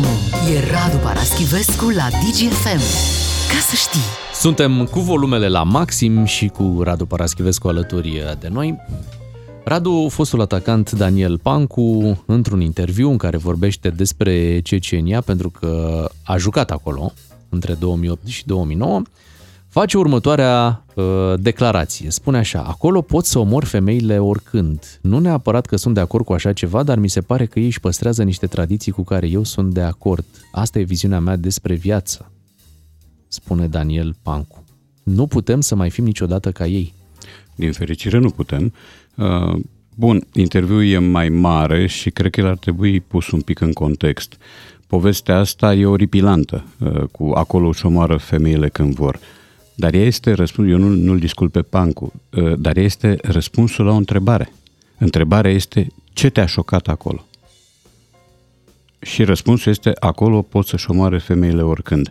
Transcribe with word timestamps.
maximum. 0.00 0.54
E 0.54 0.70
Radu 0.70 0.96
Paraschivescu 0.96 1.88
la 1.88 2.08
DGFM. 2.08 2.80
Ca 3.48 3.58
să 3.68 3.74
știi! 3.74 4.00
Suntem 4.34 4.84
cu 4.84 5.00
volumele 5.00 5.48
la 5.48 5.62
maxim 5.62 6.24
și 6.24 6.46
cu 6.46 6.80
Radu 6.82 7.06
Paraschivescu 7.06 7.68
alături 7.68 8.36
de 8.40 8.48
noi. 8.48 8.76
Radu, 9.64 10.06
fostul 10.10 10.40
atacant 10.40 10.90
Daniel 10.90 11.38
Pancu, 11.38 12.18
într-un 12.26 12.60
interviu 12.60 13.10
în 13.10 13.16
care 13.16 13.36
vorbește 13.36 13.90
despre 13.90 14.60
Cecenia, 14.60 15.20
pentru 15.20 15.50
că 15.50 16.04
a 16.24 16.36
jucat 16.36 16.70
acolo 16.70 17.12
între 17.48 17.74
2008 17.74 18.26
și 18.26 18.46
2009, 18.46 19.02
face 19.72 19.98
următoarea 19.98 20.84
uh, 20.94 21.04
declarație. 21.36 22.10
Spune 22.10 22.38
așa, 22.38 22.62
acolo 22.62 23.00
pot 23.00 23.24
să 23.24 23.38
omor 23.38 23.64
femeile 23.64 24.18
oricând. 24.18 24.98
Nu 25.02 25.18
neapărat 25.18 25.66
că 25.66 25.76
sunt 25.76 25.94
de 25.94 26.00
acord 26.00 26.24
cu 26.24 26.32
așa 26.32 26.52
ceva, 26.52 26.82
dar 26.82 26.98
mi 26.98 27.08
se 27.08 27.20
pare 27.20 27.46
că 27.46 27.58
ei 27.58 27.66
își 27.66 27.80
păstrează 27.80 28.22
niște 28.22 28.46
tradiții 28.46 28.92
cu 28.92 29.02
care 29.02 29.26
eu 29.28 29.42
sunt 29.42 29.74
de 29.74 29.80
acord. 29.80 30.24
Asta 30.50 30.78
e 30.78 30.82
viziunea 30.82 31.20
mea 31.20 31.36
despre 31.36 31.74
viață, 31.74 32.30
spune 33.28 33.66
Daniel 33.66 34.14
Pancu. 34.22 34.64
Nu 35.02 35.26
putem 35.26 35.60
să 35.60 35.74
mai 35.74 35.90
fim 35.90 36.04
niciodată 36.04 36.50
ca 36.50 36.66
ei. 36.66 36.94
Din 37.54 37.72
fericire 37.72 38.18
nu 38.18 38.30
putem. 38.30 38.72
Uh, 39.16 39.60
bun, 39.94 40.26
interviul 40.32 40.84
e 40.84 40.98
mai 40.98 41.28
mare 41.28 41.86
și 41.86 42.10
cred 42.10 42.30
că 42.30 42.40
el 42.40 42.46
ar 42.46 42.56
trebui 42.56 43.00
pus 43.00 43.30
un 43.30 43.40
pic 43.40 43.60
în 43.60 43.72
context. 43.72 44.36
Povestea 44.86 45.38
asta 45.38 45.74
e 45.74 45.86
oripilantă, 45.86 46.64
uh, 46.78 47.02
cu 47.10 47.32
acolo 47.34 47.68
își 47.68 47.86
omoară 47.86 48.16
femeile 48.16 48.68
când 48.68 48.94
vor. 48.94 49.18
Dar 49.74 49.94
ea 49.94 50.04
este 50.04 50.32
răspuns, 50.32 50.70
eu 50.70 50.78
nu, 50.78 50.88
nu-l 50.88 51.18
discult 51.18 51.52
pe 51.52 51.62
Pancu, 51.62 52.12
uh, 52.30 52.52
dar 52.58 52.76
ea 52.76 52.82
este 52.82 53.18
răspunsul 53.22 53.84
la 53.84 53.92
o 53.92 53.96
întrebare. 53.96 54.52
Întrebarea 54.98 55.50
este 55.50 55.86
ce 56.12 56.30
te-a 56.30 56.46
șocat 56.46 56.88
acolo? 56.88 57.26
Și 59.00 59.24
răspunsul 59.24 59.72
este 59.72 59.92
acolo 60.00 60.42
pot 60.42 60.66
să-și 60.66 60.90
omoare 60.90 61.18
femeile 61.18 61.62
oricând. 61.62 62.10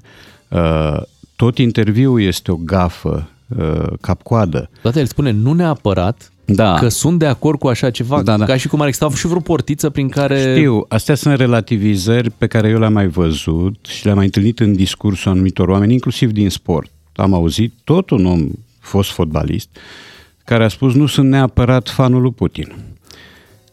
Tot 1.35 1.57
interviul 1.57 2.21
este 2.21 2.51
o 2.51 2.55
gafă 2.55 3.29
cap-coadă. 4.01 4.69
Toate 4.81 4.99
el 4.99 5.05
spune 5.05 5.31
nu 5.31 5.53
neapărat 5.53 6.31
da. 6.45 6.73
că 6.73 6.87
sunt 6.87 7.19
de 7.19 7.25
acord 7.25 7.59
cu 7.59 7.67
așa 7.67 7.89
ceva, 7.89 8.21
da, 8.21 8.37
da. 8.37 8.45
ca 8.45 8.57
și 8.57 8.67
cum 8.67 8.81
ar 8.81 8.87
exista 8.87 9.09
și 9.09 9.27
vreo 9.27 9.39
portiță 9.39 9.89
prin 9.89 10.09
care... 10.09 10.53
Știu, 10.55 10.85
astea 10.87 11.15
sunt 11.15 11.37
relativizări 11.37 12.29
pe 12.29 12.47
care 12.47 12.69
eu 12.69 12.79
le-am 12.79 12.93
mai 12.93 13.07
văzut 13.07 13.85
și 13.85 14.05
le-am 14.05 14.15
mai 14.15 14.25
întâlnit 14.25 14.59
în 14.59 14.75
discursul 14.75 15.31
anumitor 15.31 15.67
oameni, 15.67 15.93
inclusiv 15.93 16.31
din 16.31 16.49
sport. 16.49 16.91
Am 17.15 17.33
auzit 17.33 17.73
tot 17.83 18.09
un 18.09 18.25
om, 18.25 18.49
fost 18.79 19.11
fotbalist, 19.11 19.69
care 20.45 20.63
a 20.63 20.67
spus 20.67 20.93
nu 20.93 21.05
sunt 21.05 21.29
neapărat 21.29 21.89
fanul 21.89 22.21
lui 22.21 22.31
Putin. 22.31 22.75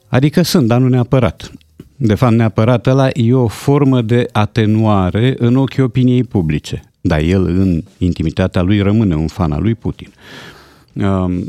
Adică 0.07 0.43
sunt, 0.43 0.67
dar 0.67 0.81
nu 0.81 0.89
neapărat. 0.89 1.53
De 1.97 2.15
fapt, 2.15 2.35
neapărat 2.35 2.87
ăla 2.87 3.09
e 3.13 3.35
o 3.35 3.47
formă 3.47 4.03
de 4.03 4.29
atenuare 4.33 5.35
în 5.39 5.57
ochii 5.57 5.83
opiniei 5.83 6.25
publice. 6.25 6.83
Dar 7.01 7.21
el, 7.21 7.45
în 7.45 7.83
intimitatea 7.99 8.63
lui, 8.63 8.81
rămâne 8.81 9.17
un 9.17 9.27
fan 9.27 9.53
al 9.53 9.63
lui 9.63 9.75
Putin. 9.75 10.13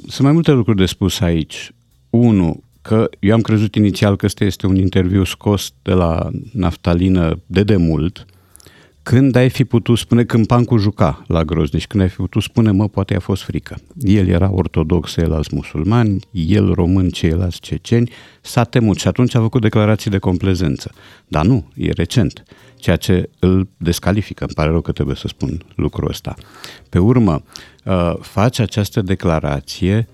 Sunt 0.08 0.20
mai 0.20 0.32
multe 0.32 0.52
lucruri 0.52 0.78
de 0.78 0.86
spus 0.86 1.20
aici. 1.20 1.72
Unu, 2.10 2.64
că 2.82 3.10
eu 3.20 3.34
am 3.34 3.42
crezut 3.42 3.76
inițial 3.76 4.16
că 4.16 4.26
ăsta 4.26 4.44
este 4.44 4.68
un 4.68 4.76
interviu 4.76 5.24
scos 5.24 5.74
de 5.82 5.92
la 5.92 6.30
naftalină 6.54 7.40
de 7.46 7.64
demult, 7.64 8.26
când 9.10 9.36
ai 9.36 9.50
fi 9.50 9.66
putut 9.66 9.98
spune, 9.98 10.24
când 10.24 10.48
Pancu 10.48 10.78
juca 10.78 11.24
la 11.28 11.44
Groznici, 11.44 11.88
când 11.88 12.04
ai 12.04 12.10
fi 12.10 12.16
putut 12.16 12.42
spune, 12.42 12.72
mă, 12.72 12.88
poate 12.88 13.16
a 13.16 13.20
fost 13.20 13.44
frică. 13.44 13.78
El 13.98 14.28
era 14.28 14.52
ortodox, 14.52 15.12
ceilalți 15.12 15.56
musulmani, 15.56 16.20
el 16.32 16.74
român, 16.74 17.10
ceilalți 17.10 17.60
ceceni, 17.60 18.12
s-a 18.42 18.64
temut 18.64 18.98
și 18.98 19.08
atunci 19.08 19.36
a 19.36 19.40
făcut 19.40 19.62
declarații 19.62 20.12
de 20.12 20.18
complezență. 20.18 20.92
Dar 21.28 21.46
nu, 21.46 21.66
e 21.76 21.92
recent, 21.92 22.44
ceea 22.76 22.96
ce 22.96 23.30
îl 23.40 23.68
descalifică. 23.78 24.44
Îmi 24.44 24.54
pare 24.54 24.70
rău 24.70 24.82
că 24.82 24.92
trebuie 24.92 25.16
să 25.16 25.28
spun 25.28 25.64
lucrul 25.76 26.10
ăsta. 26.10 26.36
Pe 26.90 27.00
urmă, 27.00 27.44
uh, 27.86 28.14
face 28.22 28.62
această 28.62 29.02
declarație 29.02 30.08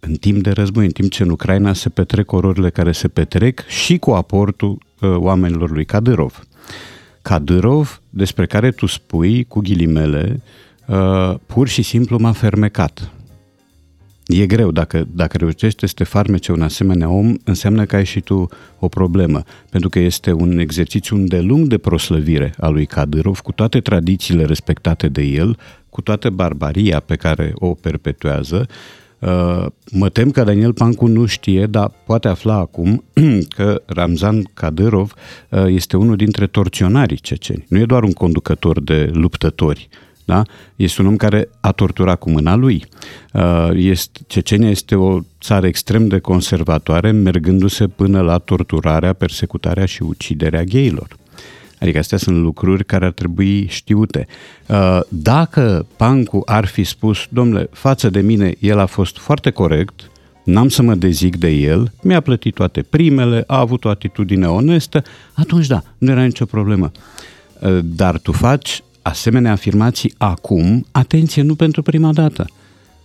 în 0.00 0.14
timp 0.14 0.42
de 0.42 0.50
război, 0.50 0.84
în 0.84 0.92
timp 0.92 1.10
ce 1.10 1.22
în 1.22 1.30
Ucraina 1.30 1.72
se 1.72 1.88
petrec 1.88 2.32
ororile 2.32 2.70
care 2.70 2.92
se 2.92 3.08
petrec 3.08 3.66
și 3.66 3.98
cu 3.98 4.10
aportul 4.10 4.70
uh, 5.00 5.16
oamenilor 5.16 5.70
lui 5.70 5.84
Kadyrov. 5.84 6.46
Kadyrov, 7.26 8.02
despre 8.10 8.46
care 8.46 8.70
tu 8.70 8.86
spui, 8.86 9.44
cu 9.44 9.60
ghilimele, 9.60 10.42
uh, 10.86 11.34
pur 11.46 11.68
și 11.68 11.82
simplu 11.82 12.18
m-a 12.18 12.32
fermecat. 12.32 13.10
E 14.26 14.46
greu, 14.46 14.70
dacă, 14.70 15.06
dacă 15.14 15.36
reușești 15.36 15.86
să 15.86 15.92
te 15.94 16.04
farmece 16.04 16.52
un 16.52 16.62
asemenea 16.62 17.08
om, 17.08 17.34
înseamnă 17.44 17.84
că 17.84 17.96
ai 17.96 18.04
și 18.04 18.20
tu 18.20 18.48
o 18.78 18.88
problemă, 18.88 19.42
pentru 19.70 19.88
că 19.88 19.98
este 19.98 20.32
un 20.32 20.58
exercițiu 20.58 21.16
îndelung 21.16 21.66
de 21.66 21.78
proslăvire 21.78 22.54
a 22.58 22.68
lui 22.68 22.86
Kadyrov, 22.86 23.40
cu 23.40 23.52
toate 23.52 23.80
tradițiile 23.80 24.44
respectate 24.44 25.08
de 25.08 25.22
el, 25.22 25.58
cu 25.90 26.00
toată 26.00 26.30
barbaria 26.30 27.00
pe 27.00 27.16
care 27.16 27.52
o 27.54 27.74
perpetuează. 27.74 28.66
Uh, 28.68 28.74
mă 29.90 30.08
tem 30.12 30.30
că 30.30 30.42
Daniel 30.42 30.72
Pancu 30.72 31.06
nu 31.06 31.26
știe, 31.26 31.66
dar 31.66 31.90
poate 32.06 32.28
afla 32.28 32.54
acum 32.54 33.04
că 33.56 33.82
Ramzan 33.86 34.42
Kadyrov 34.54 35.14
uh, 35.48 35.64
este 35.66 35.96
unul 35.96 36.16
dintre 36.16 36.46
torționarii 36.46 37.16
ceceni. 37.16 37.64
Nu 37.68 37.78
e 37.78 37.84
doar 37.84 38.02
un 38.02 38.12
conducător 38.12 38.80
de 38.80 39.10
luptători, 39.12 39.88
da? 40.24 40.42
Este 40.76 41.00
un 41.00 41.06
om 41.06 41.16
care 41.16 41.48
a 41.60 41.72
torturat 41.72 42.18
cu 42.18 42.30
mâna 42.30 42.54
lui. 42.54 42.84
Uh, 43.32 43.68
este, 43.72 44.20
Cecenia 44.26 44.70
este 44.70 44.94
o 44.94 45.18
țară 45.40 45.66
extrem 45.66 46.08
de 46.08 46.18
conservatoare, 46.18 47.10
mergându-se 47.10 47.86
până 47.86 48.20
la 48.20 48.38
torturarea, 48.38 49.12
persecutarea 49.12 49.84
și 49.84 50.02
uciderea 50.02 50.62
gheilor. 50.62 51.16
Adică 51.80 51.98
astea 51.98 52.18
sunt 52.18 52.36
lucruri 52.36 52.84
care 52.84 53.04
ar 53.04 53.12
trebui 53.12 53.66
știute. 53.66 54.26
Uh, 54.66 55.00
dacă 55.08 55.86
Pancu 55.96 56.42
ar 56.44 56.66
fi 56.66 56.84
spus, 56.84 57.26
domnule, 57.28 57.68
față 57.72 58.10
de 58.10 58.20
mine, 58.20 58.54
el 58.58 58.78
a 58.78 58.86
fost 58.86 59.18
foarte 59.18 59.50
corect, 59.50 60.10
n-am 60.44 60.68
să 60.68 60.82
mă 60.82 60.94
dezic 60.94 61.36
de 61.36 61.48
el, 61.48 61.92
mi-a 62.02 62.20
plătit 62.20 62.54
toate 62.54 62.82
primele, 62.82 63.44
a 63.46 63.58
avut 63.58 63.84
o 63.84 63.88
atitudine 63.88 64.46
onestă, 64.46 65.02
atunci 65.32 65.66
da, 65.66 65.82
nu 65.98 66.10
era 66.10 66.24
nicio 66.24 66.44
problemă. 66.44 66.90
Uh, 67.60 67.78
dar 67.82 68.18
tu 68.18 68.32
faci 68.32 68.82
asemenea 69.02 69.52
afirmații 69.52 70.14
acum, 70.16 70.86
atenție, 70.90 71.42
nu 71.42 71.54
pentru 71.54 71.82
prima 71.82 72.12
dată. 72.12 72.44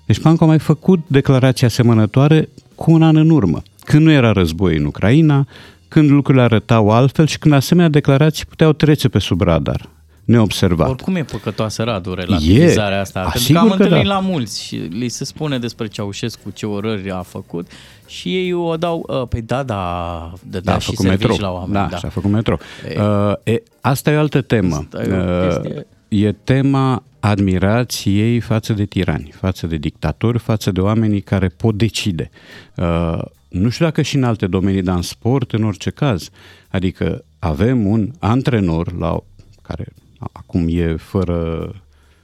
Deci 0.05 0.19
Pancu 0.19 0.43
a 0.43 0.47
mai 0.47 0.59
făcut 0.59 0.99
declarații 1.07 1.65
asemănătoare 1.65 2.49
cu 2.75 2.91
un 2.91 3.03
an 3.03 3.15
în 3.15 3.29
urmă, 3.29 3.61
când 3.83 4.05
nu 4.05 4.11
era 4.11 4.31
război 4.31 4.77
în 4.77 4.85
Ucraina, 4.85 5.47
când 5.91 6.09
lucrurile 6.09 6.43
arătau 6.43 6.89
altfel 6.89 7.27
și 7.27 7.37
când 7.37 7.53
asemenea 7.53 7.89
declarații 7.89 8.45
puteau 8.45 8.73
trece 8.73 9.09
pe 9.09 9.19
sub 9.19 9.41
radar 9.41 9.89
neobservat. 10.25 10.89
Oricum 10.89 11.15
e 11.15 11.23
păcătoasă, 11.23 11.83
Radu, 11.83 12.13
relativizarea 12.13 12.97
e, 12.97 12.99
asta. 12.99 13.29
Pentru 13.33 13.53
că 13.53 13.59
am 13.59 13.71
întâlnit 13.71 14.07
da. 14.07 14.13
la 14.13 14.19
mulți 14.19 14.63
și 14.63 14.75
li 14.75 15.07
se 15.07 15.25
spune 15.25 15.59
despre 15.59 15.87
Ceaușescu 15.87 16.49
ce 16.53 16.65
orări 16.65 17.11
a 17.11 17.21
făcut 17.21 17.67
și 18.05 18.35
ei 18.35 18.53
o 18.53 18.75
dau, 18.75 19.05
uh, 19.07 19.27
păi 19.27 19.41
da, 19.41 19.63
da, 19.63 20.33
da, 20.43 20.59
da 20.59 20.79
și 20.79 20.89
făcut 20.89 21.05
metro. 21.05 21.35
la 21.39 21.51
oameni. 21.51 21.73
Da, 21.73 21.87
da. 21.91 21.97
și-a 21.97 22.09
făcut 22.09 22.31
metro. 22.31 22.57
E, 22.89 23.01
uh, 23.01 23.33
e, 23.43 23.63
asta 23.81 24.11
e 24.11 24.15
o 24.15 24.19
altă 24.19 24.41
temă. 24.41 24.87
E, 24.93 25.13
o 25.13 25.59
uh, 25.63 25.81
e 26.07 26.31
tema 26.31 27.03
admirației 27.21 28.39
față 28.39 28.73
de 28.73 28.85
tirani, 28.85 29.33
față 29.35 29.67
de 29.67 29.77
dictatori, 29.77 30.39
față 30.39 30.71
de 30.71 30.79
oamenii 30.79 31.21
care 31.21 31.47
pot 31.47 31.75
decide. 31.77 32.29
Uh, 32.75 33.21
nu 33.49 33.69
știu 33.69 33.85
dacă 33.85 34.01
și 34.01 34.15
în 34.15 34.23
alte 34.23 34.47
domenii, 34.47 34.81
dar 34.81 34.95
în 34.95 35.01
sport, 35.01 35.51
în 35.51 35.63
orice 35.63 35.89
caz. 35.89 36.29
Adică 36.69 37.23
avem 37.39 37.85
un 37.85 38.11
antrenor 38.19 38.97
la, 38.97 39.23
care 39.61 39.85
acum 40.31 40.65
e 40.69 40.95
fără 40.95 41.71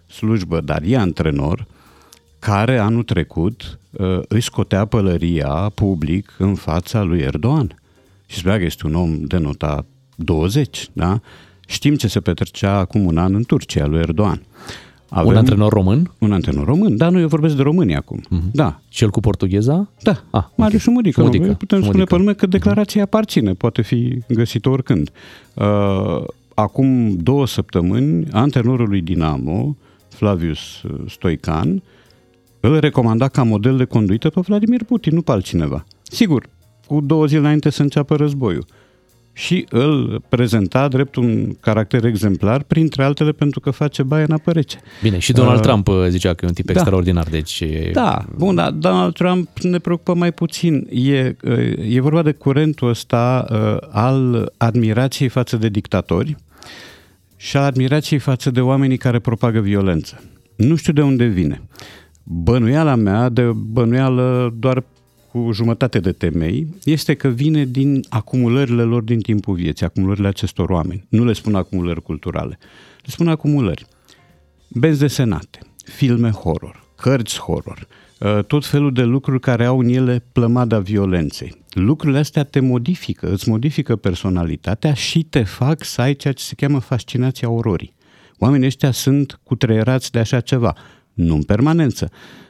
slujbă, 0.07 0.61
dar 0.61 0.81
e 0.85 0.97
antrenor, 0.97 1.65
care 2.39 2.77
anul 2.77 3.03
trecut 3.03 3.79
uh, 3.91 4.19
îi 4.27 4.41
scotea 4.41 4.85
pălăria 4.85 5.71
public 5.73 6.35
în 6.37 6.55
fața 6.55 7.01
lui 7.01 7.19
Erdogan. 7.19 7.81
Și 8.25 8.37
spunea 8.37 8.57
că 8.57 8.63
este 8.63 8.87
un 8.87 8.95
om 8.95 9.23
de 9.23 9.37
nota 9.37 9.85
20, 10.15 10.89
da? 10.93 11.21
Știm 11.67 11.95
ce 11.95 12.07
se 12.07 12.19
petrecea 12.19 12.71
acum 12.71 13.05
un 13.05 13.17
an 13.17 13.33
în 13.33 13.43
Turcia 13.43 13.85
lui 13.85 13.99
Erdogan. 13.99 14.41
Avem 15.09 15.29
un 15.29 15.35
antrenor 15.37 15.71
român? 15.71 16.11
Un 16.17 16.31
antrenor 16.31 16.65
român, 16.65 16.97
da, 16.97 17.09
nu, 17.09 17.19
eu 17.19 17.27
vorbesc 17.27 17.55
de 17.55 17.61
România 17.61 17.97
acum. 17.97 18.19
Uh-huh. 18.19 18.51
Da. 18.51 18.79
Cel 18.89 19.09
cu 19.09 19.19
portugheza? 19.19 19.89
Da, 20.01 20.23
ah, 20.29 20.43
Marius 20.55 20.81
okay. 20.81 20.93
Murică. 20.93 21.21
Murică. 21.21 21.45
Nu, 21.45 21.53
putem 21.53 21.77
Murică. 21.77 21.97
spune 21.97 22.03
pe 22.03 22.17
nume 22.17 22.33
că 22.33 22.45
declarația 22.45 23.03
aparține, 23.03 23.53
poate 23.53 23.81
fi 23.81 24.21
găsită 24.27 24.69
oricând. 24.69 25.09
Uh, 25.53 26.23
acum 26.53 27.17
două 27.17 27.47
săptămâni, 27.47 28.27
antrenorul 28.31 28.89
lui 28.89 29.01
Dinamo, 29.01 29.75
Flavius 30.09 30.59
Stoican, 31.07 31.83
îl 32.59 32.79
recomanda 32.79 33.27
ca 33.27 33.43
model 33.43 33.77
de 33.77 33.85
conduită 33.85 34.29
pe 34.29 34.41
Vladimir 34.41 34.83
Putin, 34.83 35.15
nu 35.15 35.21
pe 35.21 35.31
altcineva. 35.31 35.85
Sigur, 36.01 36.49
cu 36.87 37.01
două 37.01 37.25
zile 37.25 37.39
înainte 37.39 37.69
să 37.69 37.81
înceapă 37.81 38.15
războiul. 38.15 38.65
Și 39.37 39.65
îl 39.69 40.23
prezenta 40.29 40.87
drept 40.87 41.15
un 41.15 41.53
caracter 41.59 42.05
exemplar, 42.05 42.63
printre 42.63 43.03
altele 43.03 43.31
pentru 43.31 43.59
că 43.59 43.71
face 43.71 44.03
baie 44.03 44.23
în 44.27 44.31
apă 44.31 44.51
rece. 44.51 44.79
Bine, 45.01 45.19
și 45.19 45.31
Donald 45.31 45.57
uh, 45.57 45.63
Trump 45.63 45.87
uh, 45.87 46.05
zicea 46.09 46.33
că 46.33 46.45
e 46.45 46.47
un 46.47 46.53
tip 46.53 46.65
da. 46.65 46.71
extraordinar, 46.71 47.27
deci... 47.29 47.63
Da, 47.91 48.25
bun, 48.35 48.55
dar 48.55 48.71
Donald 48.71 49.13
Trump 49.13 49.49
ne 49.59 49.77
preocupă 49.77 50.13
mai 50.13 50.31
puțin. 50.31 50.87
E, 50.91 51.35
uh, 51.43 51.95
e 51.95 52.01
vorba 52.01 52.21
de 52.21 52.31
curentul 52.31 52.89
ăsta 52.89 53.45
uh, 53.51 53.87
al 53.89 54.51
admirației 54.57 55.29
față 55.29 55.57
de 55.57 55.69
dictatori 55.69 56.35
și 57.35 57.57
al 57.57 57.63
admirației 57.63 58.19
față 58.19 58.51
de 58.51 58.61
oamenii 58.61 58.97
care 58.97 59.19
propagă 59.19 59.59
violență. 59.59 60.23
Nu 60.55 60.75
știu 60.75 60.93
de 60.93 61.01
unde 61.01 61.25
vine. 61.25 61.61
Bănuiala 62.23 62.95
mea, 62.95 63.29
de 63.29 63.51
bănuială 63.55 64.53
doar 64.59 64.83
cu 65.43 65.51
jumătate 65.51 65.99
de 65.99 66.11
temei, 66.11 66.67
este 66.83 67.13
că 67.13 67.27
vine 67.27 67.65
din 67.65 68.05
acumulările 68.09 68.83
lor 68.83 69.01
din 69.01 69.19
timpul 69.19 69.55
vieții, 69.55 69.85
acumulările 69.85 70.27
acestor 70.27 70.69
oameni. 70.69 71.05
Nu 71.09 71.25
le 71.25 71.33
spun 71.33 71.55
acumulări 71.55 72.01
culturale, 72.01 72.57
le 72.95 73.05
spun 73.05 73.27
acumulări. 73.27 73.85
Benzi 74.67 74.99
desenate, 74.99 75.59
filme 75.85 76.29
horror, 76.29 76.83
cărți 76.95 77.39
horror, 77.39 77.87
uh, 78.19 78.43
tot 78.43 78.65
felul 78.65 78.93
de 78.93 79.03
lucruri 79.03 79.39
care 79.39 79.65
au 79.65 79.79
în 79.79 79.87
ele 79.87 80.23
plămada 80.31 80.79
violenței. 80.79 81.55
Lucrurile 81.69 82.19
astea 82.19 82.43
te 82.43 82.59
modifică, 82.59 83.31
îți 83.31 83.49
modifică 83.49 83.95
personalitatea 83.95 84.93
și 84.93 85.23
te 85.23 85.43
fac 85.43 85.83
să 85.83 86.01
ai 86.01 86.13
ceea 86.13 86.33
ce 86.33 86.43
se 86.43 86.55
cheamă 86.55 86.79
fascinația 86.79 87.49
ororii. 87.49 87.93
Oamenii 88.37 88.67
ăștia 88.67 88.91
sunt 88.91 89.39
cutreierați 89.43 90.11
de 90.11 90.19
așa 90.19 90.39
ceva, 90.39 90.75
nu 91.13 91.35
în 91.35 91.43
permanență, 91.43 92.09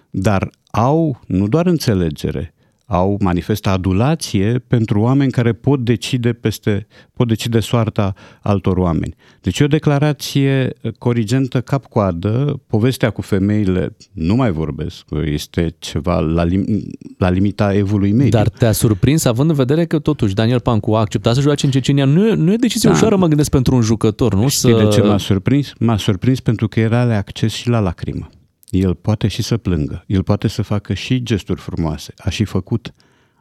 dar 0.10 0.50
au 0.72 1.22
nu 1.28 1.48
doar 1.48 1.66
înțelegere, 1.66 2.54
au 2.90 3.18
manifestă 3.20 3.70
adulație 3.70 4.64
pentru 4.68 5.00
oameni 5.00 5.32
care 5.32 5.54
pot 5.54 5.84
decide 5.84 6.34
peste, 6.34 6.88
pot 7.14 7.28
decide 7.28 7.60
soarta 7.60 8.14
altor 8.42 8.78
oameni. 8.78 9.16
Deci 9.42 9.60
e 9.60 9.64
o 9.64 9.68
declarație 9.68 10.74
corigentă 10.98 11.62
cap-coadă, 11.62 12.62
povestea 12.68 13.10
cu 13.10 13.22
femeile, 13.22 13.96
nu 14.14 14.36
mai 14.36 14.52
vorbesc, 14.52 15.06
este 15.26 15.76
ceva 15.80 16.20
la, 16.20 16.46
lim- 16.46 16.84
la 17.18 17.30
limita 17.30 17.74
evului 17.74 18.12
mediu. 18.12 18.30
Dar 18.30 18.50
te-a 18.50 18.72
surprins, 18.72 19.26
având 19.26 19.50
în 19.50 19.56
vedere 19.56 19.86
că 19.86 20.00
totuși 20.00 20.34
Daniel 20.34 20.60
Pancu 20.60 20.94
a 20.94 21.00
acceptat 21.00 21.36
să 21.36 21.42
joace 21.42 21.66
în 21.66 21.72
Cecenia, 21.72 22.06
nu 22.06 22.28
e, 22.28 22.34
nu 22.34 22.52
e 22.52 22.56
decizie 22.56 22.90
da. 22.90 22.96
ușoară, 22.96 23.16
mă 23.16 23.28
gândesc, 23.28 23.50
pentru 23.50 23.76
un 23.76 23.82
jucător, 23.82 24.34
nu? 24.36 24.48
Știi 24.48 24.72
să... 24.72 24.78
de 24.78 24.88
ce 24.88 25.02
m-a 25.02 25.18
surprins? 25.18 25.74
M-a 25.80 25.98
surprins 25.98 26.40
pentru 26.40 26.68
că 26.68 26.80
era 26.80 27.18
acces 27.18 27.54
și 27.54 27.70
la 27.70 27.80
lacrimă. 27.80 28.30
El 28.70 28.96
poate 28.96 29.28
și 29.28 29.42
să 29.42 29.58
plângă, 29.58 30.04
el 30.08 30.24
poate 30.24 30.48
să 30.48 30.62
facă 30.62 30.94
și 30.94 31.24
gesturi 31.24 31.62
frumoase, 31.62 32.14
a 32.18 32.30
și 32.30 32.44
făcut. 32.44 32.94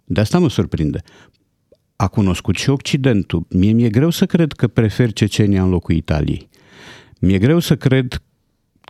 De 0.05 0.20
asta 0.20 0.38
mă 0.38 0.49
surprinde. 0.49 1.02
A 1.96 2.08
cunoscut 2.08 2.56
și 2.56 2.70
Occidentul. 2.70 3.46
Mie 3.50 3.73
mi-e 3.73 3.88
greu 3.88 4.11
să 4.11 4.26
cred 4.26 4.52
că 4.52 4.69
prefer 4.69 5.12
Cecenia 5.12 5.62
în 5.62 5.69
locul 5.69 5.94
Italiei. 5.94 6.49
Mi-e 7.19 7.38
greu 7.38 7.58
să 7.58 7.76
cred 7.76 8.23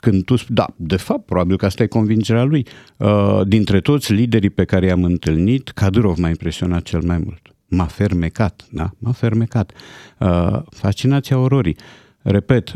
când 0.01 0.25
tu 0.25 0.37
spui, 0.37 0.55
da, 0.55 0.67
de 0.77 0.97
fapt, 0.97 1.25
probabil 1.25 1.57
că 1.57 1.67
asta 1.67 1.83
e 1.83 1.87
convingerea 1.87 2.43
lui. 2.43 2.67
Uh, 2.97 3.41
dintre 3.47 3.81
toți 3.81 4.13
liderii 4.13 4.51
pe 4.51 4.65
care 4.65 4.87
i-am 4.87 5.05
întâlnit, 5.05 5.69
Kadyrov 5.69 6.19
m-a 6.19 6.29
impresionat 6.29 6.83
cel 6.83 7.01
mai 7.03 7.19
mult. 7.19 7.55
M-a 7.67 7.85
fermecat, 7.85 8.67
da? 8.71 8.91
M-a 8.99 9.13
fermecat. 9.13 9.73
Uh, 10.19 10.59
fascinația 10.71 11.39
ororii. 11.39 11.77
Repet, 12.23 12.73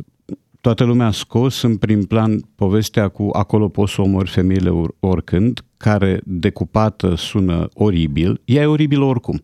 toată 0.60 0.84
lumea 0.84 1.06
a 1.06 1.10
scos 1.10 1.62
în 1.62 1.76
prim 1.76 2.04
plan 2.04 2.40
povestea 2.54 3.08
cu 3.08 3.28
acolo 3.32 3.68
poți 3.68 3.92
să 3.92 4.00
omori 4.00 4.30
femeile 4.30 4.70
oricând, 5.00 5.64
care 5.76 6.20
decupată 6.24 7.14
sună 7.14 7.68
oribil, 7.74 8.40
ea 8.44 8.62
e 8.62 8.66
oribilă 8.66 9.04
oricum, 9.04 9.42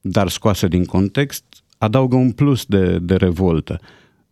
dar 0.00 0.28
scoasă 0.28 0.68
din 0.68 0.84
context 0.84 1.44
adaugă 1.78 2.16
un 2.16 2.32
plus 2.32 2.64
de, 2.64 2.98
de 2.98 3.14
revoltă. 3.14 3.80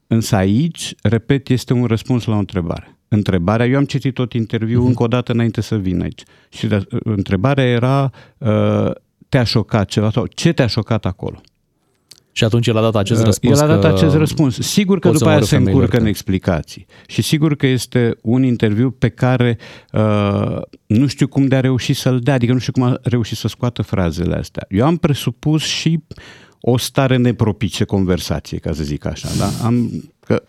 Însă 0.06 0.36
aici, 0.36 0.94
repet, 1.02 1.48
este 1.48 1.72
un 1.72 1.84
răspuns 1.84 2.24
la 2.24 2.34
o 2.34 2.38
întrebare. 2.38 2.98
Întrebarea, 3.08 3.66
eu 3.66 3.76
am 3.76 3.84
citit 3.84 4.14
tot 4.14 4.32
interviul 4.32 4.82
uh-huh. 4.82 4.86
încă 4.86 5.02
o 5.02 5.06
dată 5.06 5.32
înainte 5.32 5.60
să 5.60 5.76
vin 5.76 6.02
aici 6.02 6.22
și 6.48 6.66
de, 6.66 6.86
întrebarea 6.90 7.64
era, 7.64 8.10
uh, 8.38 8.90
te-a 9.28 9.44
șocat 9.44 9.88
ceva 9.88 10.10
sau 10.10 10.26
ce 10.26 10.52
te-a 10.52 10.66
șocat 10.66 11.06
acolo? 11.06 11.40
Și 12.38 12.44
atunci 12.44 12.66
el 12.66 12.76
a 12.76 12.80
dat 12.80 12.96
acest 12.96 13.20
uh, 13.20 13.26
răspuns. 13.26 13.60
El 13.60 13.70
a 13.70 13.76
dat 13.76 13.92
acest 13.92 14.14
răspuns. 14.14 14.58
Sigur 14.60 14.98
că 14.98 15.10
după 15.10 15.28
aia 15.28 15.40
se 15.40 15.56
încurcă 15.56 15.98
în 15.98 16.06
explicații. 16.06 16.86
Și 17.06 17.22
sigur 17.22 17.56
că 17.56 17.66
este 17.66 18.18
un 18.22 18.42
interviu 18.42 18.90
pe 18.90 19.08
care 19.08 19.58
uh, 19.92 20.60
nu 20.86 21.06
știu 21.06 21.28
cum 21.28 21.46
de 21.46 21.56
a 21.56 21.60
reușit 21.60 21.96
să-l 21.96 22.18
dea, 22.18 22.34
adică 22.34 22.52
nu 22.52 22.58
știu 22.58 22.72
cum 22.72 22.82
a 22.82 22.96
reușit 23.02 23.36
să 23.36 23.48
scoată 23.48 23.82
frazele 23.82 24.34
astea. 24.34 24.66
Eu 24.68 24.86
am 24.86 24.96
presupus 24.96 25.62
și 25.62 26.00
o 26.60 26.76
stare 26.76 27.16
nepropice 27.16 27.84
conversație, 27.84 28.58
ca 28.58 28.72
să 28.72 28.82
zic 28.82 29.06
așa. 29.06 29.28
Da? 29.38 29.50
Am, 29.64 30.04
că 30.20 30.42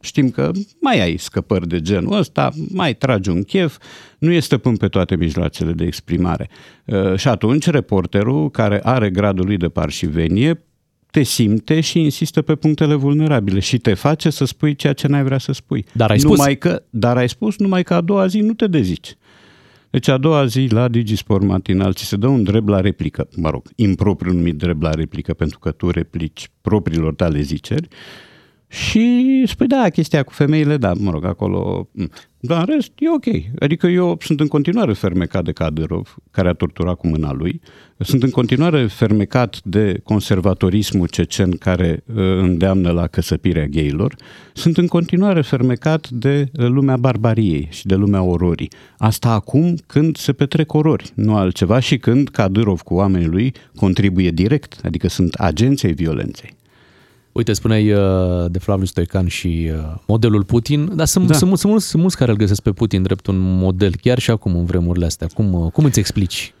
știm 0.00 0.30
că 0.30 0.50
mai 0.80 1.00
ai 1.00 1.16
scăpări 1.16 1.68
de 1.68 1.80
genul 1.80 2.18
ăsta, 2.18 2.50
mai 2.68 2.94
tragi 2.94 3.28
un 3.30 3.42
chef, 3.42 3.78
nu 4.18 4.30
este 4.30 4.44
stăpân 4.44 4.76
pe 4.76 4.88
toate 4.88 5.16
mijloacele 5.16 5.72
de 5.72 5.84
exprimare. 5.84 6.48
Uh, 6.84 7.16
și 7.16 7.28
atunci 7.28 7.66
reporterul, 7.66 8.50
care 8.50 8.80
are 8.82 9.10
gradul 9.10 9.46
lui 9.46 9.56
de 9.56 9.68
parșivenie, 9.68 10.60
te 11.10 11.22
simte 11.22 11.80
și 11.80 12.00
insistă 12.00 12.42
pe 12.42 12.54
punctele 12.54 12.94
vulnerabile 12.94 13.60
și 13.60 13.78
te 13.78 13.94
face 13.94 14.30
să 14.30 14.44
spui 14.44 14.74
ceea 14.74 14.92
ce 14.92 15.06
n-ai 15.06 15.22
vrea 15.22 15.38
să 15.38 15.52
spui. 15.52 15.84
Dar 15.92 16.10
ai 16.10 16.18
spus. 16.18 16.36
Numai 16.36 16.58
că, 16.58 16.82
dar 16.90 17.16
ai 17.16 17.28
spus 17.28 17.58
numai 17.58 17.82
că 17.82 17.94
a 17.94 18.00
doua 18.00 18.26
zi 18.26 18.38
nu 18.38 18.52
te 18.52 18.66
dezici. 18.66 19.16
Deci 19.90 20.08
a 20.08 20.16
doua 20.16 20.46
zi 20.46 20.66
la 20.70 20.88
Digisport 20.88 21.42
matinal 21.42 21.92
ți 21.92 22.04
se 22.04 22.16
dă 22.16 22.26
un 22.26 22.42
drept 22.42 22.68
la 22.68 22.80
replică, 22.80 23.28
mă 23.36 23.50
rog, 23.50 23.62
impropriu 23.74 24.32
numit 24.32 24.56
drept 24.56 24.82
la 24.82 24.90
replică 24.90 25.34
pentru 25.34 25.58
că 25.58 25.70
tu 25.70 25.90
replici 25.90 26.50
propriilor 26.60 27.14
tale 27.14 27.40
ziceri 27.40 27.88
și 28.68 29.42
spui, 29.46 29.66
da, 29.66 29.88
chestia 29.88 30.22
cu 30.22 30.32
femeile, 30.32 30.76
da, 30.76 30.92
mă 30.92 31.10
rog, 31.10 31.24
acolo... 31.24 31.88
Dar 32.40 32.58
în 32.60 32.74
rest, 32.74 32.92
e 32.98 33.10
ok. 33.10 33.44
Adică 33.58 33.86
eu 33.86 34.16
sunt 34.20 34.40
în 34.40 34.46
continuare 34.46 34.92
fermecat 34.92 35.44
de 35.44 35.52
Kadyrov, 35.52 36.16
care 36.30 36.48
a 36.48 36.52
torturat 36.52 36.96
cu 36.96 37.06
mâna 37.06 37.32
lui. 37.32 37.60
Sunt 37.98 38.22
în 38.22 38.30
continuare 38.30 38.86
fermecat 38.86 39.60
de 39.64 40.00
conservatorismul 40.04 41.08
cecen 41.08 41.50
care 41.50 42.02
uh, 42.06 42.14
îndeamnă 42.16 42.90
la 42.90 43.06
căsăpirea 43.06 43.66
geilor. 43.66 44.16
Sunt 44.52 44.76
în 44.76 44.86
continuare 44.86 45.40
fermecat 45.40 46.08
de 46.08 46.48
lumea 46.52 46.96
barbariei 46.96 47.68
și 47.70 47.86
de 47.86 47.94
lumea 47.94 48.22
ororii. 48.22 48.70
Asta 48.98 49.30
acum 49.30 49.74
când 49.86 50.16
se 50.16 50.32
petrec 50.32 50.72
orori, 50.72 51.12
nu 51.14 51.36
altceva, 51.36 51.78
și 51.78 51.96
când 51.96 52.28
Kadyrov 52.28 52.80
cu 52.80 52.94
oamenii 52.94 53.26
lui 53.26 53.54
contribuie 53.74 54.30
direct, 54.30 54.80
adică 54.84 55.08
sunt 55.08 55.34
agenții 55.34 55.92
violenței. 55.92 56.54
Uite, 57.32 57.52
spuneai 57.52 57.92
uh, 57.92 58.00
de 58.50 58.58
Flaviu 58.58 58.84
Stoican 58.84 59.26
și 59.26 59.70
uh, 59.72 59.94
modelul 60.06 60.44
Putin, 60.44 60.90
dar 60.94 61.06
sunt, 61.06 61.26
da. 61.26 61.34
sunt, 61.34 61.48
sunt, 61.48 61.58
sunt, 61.58 61.70
mulți, 61.70 61.86
sunt 61.88 62.02
mulți 62.02 62.16
care 62.16 62.30
îl 62.30 62.36
găsesc 62.36 62.62
pe 62.62 62.72
Putin 62.72 63.02
drept 63.02 63.26
un 63.26 63.38
model, 63.38 63.92
chiar 64.00 64.18
și 64.18 64.30
acum 64.30 64.56
în 64.56 64.64
vremurile 64.64 65.04
astea. 65.04 65.26
Cum, 65.34 65.52
uh, 65.52 65.70
cum 65.72 65.84
îți 65.84 65.98
explici 65.98 66.54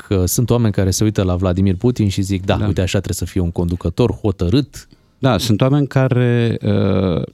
că 0.00 0.26
sunt 0.26 0.50
oameni 0.50 0.72
care 0.72 0.90
se 0.90 1.04
uită 1.04 1.22
la 1.22 1.36
Vladimir 1.36 1.76
Putin 1.76 2.08
și 2.08 2.22
zic, 2.22 2.44
da, 2.44 2.56
da. 2.56 2.66
uite, 2.66 2.80
așa 2.80 3.00
trebuie 3.00 3.14
să 3.14 3.24
fie 3.24 3.40
un 3.40 3.50
conducător 3.50 4.12
hotărât? 4.12 4.88
Da, 5.18 5.38
sunt 5.38 5.60
oameni 5.60 5.86
care, 5.86 6.58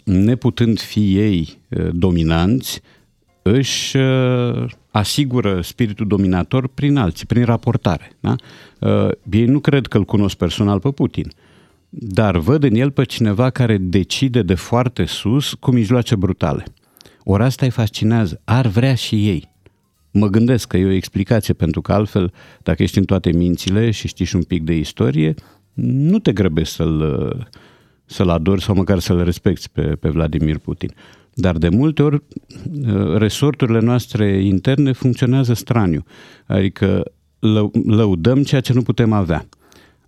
neputând 0.05 0.81
fi 0.81 1.19
ei 1.19 1.59
dominanți, 1.93 2.81
își 3.43 3.97
asigură 4.91 5.61
spiritul 5.61 6.07
dominator 6.07 6.69
prin 6.69 6.97
alții, 6.97 7.27
prin 7.27 7.45
raportare. 7.45 8.17
Da? 8.21 8.35
Ei 9.31 9.45
nu 9.45 9.59
cred 9.59 9.87
că 9.87 9.97
îl 9.97 10.05
cunosc 10.05 10.37
personal 10.37 10.81
pe 10.81 10.91
Putin 10.91 11.33
dar 11.99 12.37
văd 12.37 12.63
în 12.63 12.75
el 12.75 12.91
pe 12.91 13.05
cineva 13.05 13.51
care 13.51 13.77
decide 13.79 14.43
de 14.43 14.55
foarte 14.55 15.05
sus 15.05 15.55
cu 15.55 15.71
mijloace 15.71 16.15
brutale. 16.15 16.65
Ori 17.25 17.43
asta 17.43 17.65
îi 17.65 17.71
fascinează, 17.71 18.41
ar 18.45 18.67
vrea 18.67 18.95
și 18.95 19.29
ei. 19.29 19.55
Mă 20.19 20.29
gândesc 20.29 20.69
că 20.69 20.77
e 20.77 20.85
o 20.85 20.91
explicație, 20.91 21.55
pentru 21.55 21.81
că 21.81 21.93
altfel, 21.93 22.33
dacă 22.63 22.83
ești 22.83 22.99
în 22.99 23.05
toate 23.05 23.33
mințile 23.33 23.91
și 23.91 24.09
știi 24.09 24.25
și 24.25 24.37
un 24.37 24.43
pic 24.43 24.63
de 24.63 24.75
istorie, 24.75 25.35
nu 25.75 26.19
te 26.19 26.33
grăbești 26.33 26.75
să-l, 26.75 27.47
să-l 28.05 28.29
adori 28.29 28.63
sau 28.63 28.75
măcar 28.75 28.99
să-l 28.99 29.25
respecti 29.25 29.69
pe, 29.73 29.83
pe 29.83 30.09
Vladimir 30.09 30.59
Putin. 30.59 30.91
Dar 31.35 31.57
de 31.57 31.69
multe 31.69 32.03
ori 32.03 32.23
resorturile 33.17 33.81
noastre 33.81 34.45
interne 34.45 34.93
funcționează 34.93 35.55
straniu, 35.55 36.05
adică 36.47 37.03
lăudăm 37.85 38.43
ceea 38.43 38.61
ce 38.61 38.73
nu 38.73 38.83
putem 38.83 39.13
avea. 39.13 39.49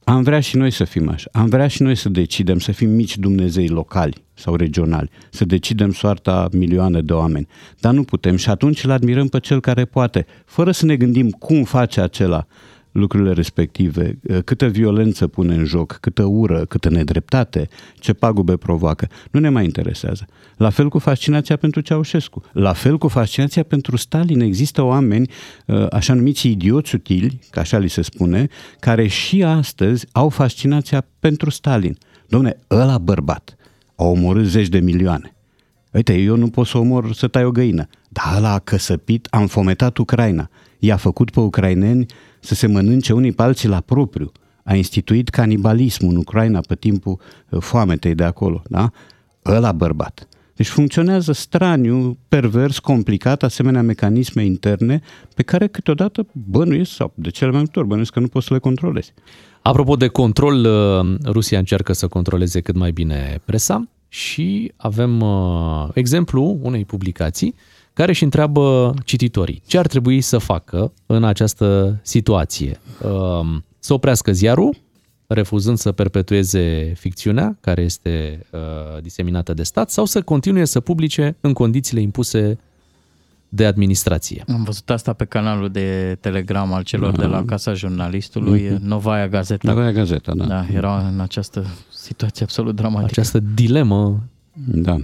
Am 0.09 0.23
vrea 0.23 0.41
și 0.41 0.57
noi 0.57 0.71
să 0.71 0.85
fim 0.85 1.09
așa. 1.09 1.29
Am 1.33 1.49
vrea 1.49 1.67
și 1.67 1.83
noi 1.83 1.95
să 1.95 2.09
decidem 2.09 2.59
să 2.59 2.73
fim 2.73 2.91
mici 2.91 3.19
Dumnezei 3.19 3.69
locali 3.69 4.25
sau 4.35 4.55
regionali, 4.55 5.11
să 5.31 5.45
decidem 5.45 5.93
soarta 5.93 6.49
milioane 6.53 7.01
de 7.01 7.13
oameni. 7.13 7.47
Dar 7.81 7.93
nu 7.93 8.03
putem 8.03 8.37
și 8.37 8.51
atunci 8.51 8.85
îl 8.85 8.91
admirăm 8.91 9.29
pe 9.29 9.41
cel 9.41 9.61
care 9.61 9.85
poate, 9.85 10.27
fără 10.45 10.71
să 10.71 10.87
ne 10.87 10.97
gândim 10.97 11.31
cum 11.31 11.65
face 11.65 12.01
acela 12.01 12.47
lucrurile 12.93 13.33
respective, 13.33 14.19
uh, 14.23 14.39
câtă 14.45 14.67
violență 14.67 15.27
pune 15.27 15.55
în 15.55 15.65
joc, 15.65 15.99
câtă 16.01 16.23
ură, 16.23 16.65
câtă 16.65 16.91
nedreptate, 16.91 17.69
ce 17.99 18.13
pagube 18.13 18.57
provoacă, 18.57 19.09
nu 19.31 19.41
ne 19.41 19.49
mai 19.49 19.65
interesează. 19.65 20.27
La 20.57 20.71
fel 20.71 20.89
cu 20.89 20.99
fascinația 20.99 21.57
pentru 21.57 21.81
Ceaușescu, 21.81 22.43
la 22.53 22.73
fel 22.73 22.99
cu 22.99 23.09
fascinația 23.09 23.63
pentru 23.63 23.97
Stalin. 23.97 24.41
Există 24.41 24.83
oameni, 24.83 25.31
uh, 25.67 25.87
așa 25.91 26.15
numiți 26.15 26.49
idioți 26.49 26.95
utili, 26.95 27.41
ca 27.51 27.61
așa 27.61 27.79
li 27.79 27.89
se 27.89 28.03
spune, 28.03 28.49
care 28.81 29.07
și 29.07 29.43
astăzi 29.43 30.07
au 30.13 30.29
fascinația 30.29 31.07
pentru 31.21 31.51
Stalin. 31.51 31.99
Domne, 32.29 32.57
ăla 32.71 32.99
bărbat 32.99 33.57
a 33.97 34.05
omorât 34.05 34.47
zeci 34.47 34.69
de 34.69 34.79
milioane. 34.79 35.33
Uite, 35.93 36.15
eu 36.15 36.37
nu 36.37 36.49
pot 36.49 36.67
să 36.67 36.79
omor 36.79 37.13
să 37.13 37.29
tai 37.29 37.45
o 37.45 37.51
găină. 37.51 37.89
Dar 38.09 38.37
ăla 38.37 38.53
a 38.53 38.59
căsăpit, 38.59 39.27
a 39.31 39.39
înfometat 39.39 39.97
Ucraina. 39.97 40.51
I-a 40.79 40.97
făcut 40.97 41.31
pe 41.31 41.41
ucraineni 41.41 42.07
să 42.41 42.55
se 42.55 42.67
mănânce 42.67 43.13
unii 43.13 43.33
pe 43.33 43.43
alții 43.43 43.69
la 43.69 43.81
propriu. 43.81 44.33
A 44.65 44.75
instituit 44.75 45.29
canibalismul 45.29 46.11
în 46.11 46.17
Ucraina 46.17 46.61
pe 46.61 46.75
timpul 46.75 47.21
uh, 47.49 47.61
foametei 47.61 48.15
de 48.15 48.25
acolo. 48.25 48.63
Da? 48.69 48.91
Ăla 49.45 49.73
bărbat. 49.73 50.29
Deci 50.59 50.69
funcționează 50.69 51.33
straniu, 51.33 52.19
pervers, 52.29 52.79
complicat, 52.79 53.43
asemenea 53.43 53.83
mecanisme 53.83 54.45
interne 54.45 55.01
pe 55.35 55.43
care 55.43 55.67
câteodată 55.67 56.27
bănuiesc, 56.33 56.91
sau 56.91 57.13
de 57.15 57.31
cele 57.31 57.51
mai 57.51 57.59
multe 57.59 57.79
ori 57.79 57.89
bănuiesc 57.89 58.13
că 58.13 58.21
nu 58.21 58.29
poți 58.29 58.47
să 58.47 58.53
le 58.55 58.59
controlezi. 58.59 59.13
Apropo 59.63 59.97
de 59.97 60.07
control, 60.07 60.65
uh, 60.65 61.15
Rusia 61.25 61.59
încearcă 61.59 61.93
să 61.93 62.09
controleze 62.09 62.61
cât 62.61 62.77
mai 62.77 62.91
bine 62.91 63.41
presa 63.45 63.89
și 64.09 64.73
avem 64.77 65.21
uh, 65.21 65.89
exemplu 65.95 66.59
unei 66.63 66.85
publicații 66.85 67.55
care 67.99 68.11
își 68.11 68.25
întreabă 68.25 68.95
cititorii 69.05 69.63
ce 69.67 69.79
ar 69.79 69.87
trebui 69.87 70.21
să 70.21 70.39
facă 70.39 70.93
în 71.07 71.25
această 71.25 71.99
situație. 72.03 72.81
Uh, 73.03 73.57
să 73.79 73.93
oprească 73.93 74.33
ziarul, 74.33 74.77
refuzând 75.27 75.79
să 75.79 75.93
perpetueze 75.93 76.93
ficțiunea 76.97 77.57
care 77.61 77.83
este 77.83 78.47
uh, 78.51 79.03
diseminată 79.03 79.55
de 79.55 79.63
stat 79.63 79.91
sau 79.91 80.05
să 80.05 80.23
continue 80.23 80.65
să 80.65 80.81
publice 80.81 81.37
în 81.41 81.53
condițiile 81.53 82.01
impuse 82.01 82.59
de 83.49 83.67
administrație. 83.67 84.45
Am 84.49 84.63
văzut 84.63 84.91
asta 84.91 85.13
pe 85.13 85.25
canalul 85.25 85.69
de 85.69 86.17
Telegram 86.21 86.73
al 86.73 86.83
celor 86.83 87.13
uh-huh. 87.13 87.21
de 87.21 87.27
la 87.27 87.45
Casa 87.45 87.73
Jurnalistului, 87.73 88.69
uh-huh. 88.69 88.79
Novaia 88.81 89.29
Gazeta. 89.29 89.69
Novaia 89.73 89.93
Gazeta, 89.93 90.33
da. 90.35 90.45
Da, 90.45 90.67
era 90.73 91.09
în 91.13 91.21
această 91.21 91.67
situație 91.93 92.45
absolut 92.45 92.75
dramatică. 92.75 93.11
Această 93.11 93.39
dilemă. 93.55 94.23
Da. 94.65 95.01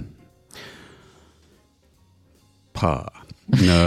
Pa. 2.79 3.11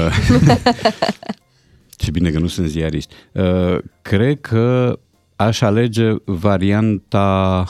Ce 2.00 2.10
bine 2.10 2.30
că 2.30 2.38
nu 2.38 2.46
sunt 2.46 2.68
ziarist. 2.68 3.12
Uh, 3.32 3.78
cred 4.02 4.40
că 4.40 4.98
aș 5.36 5.60
alege 5.60 6.10
varianta 6.24 7.64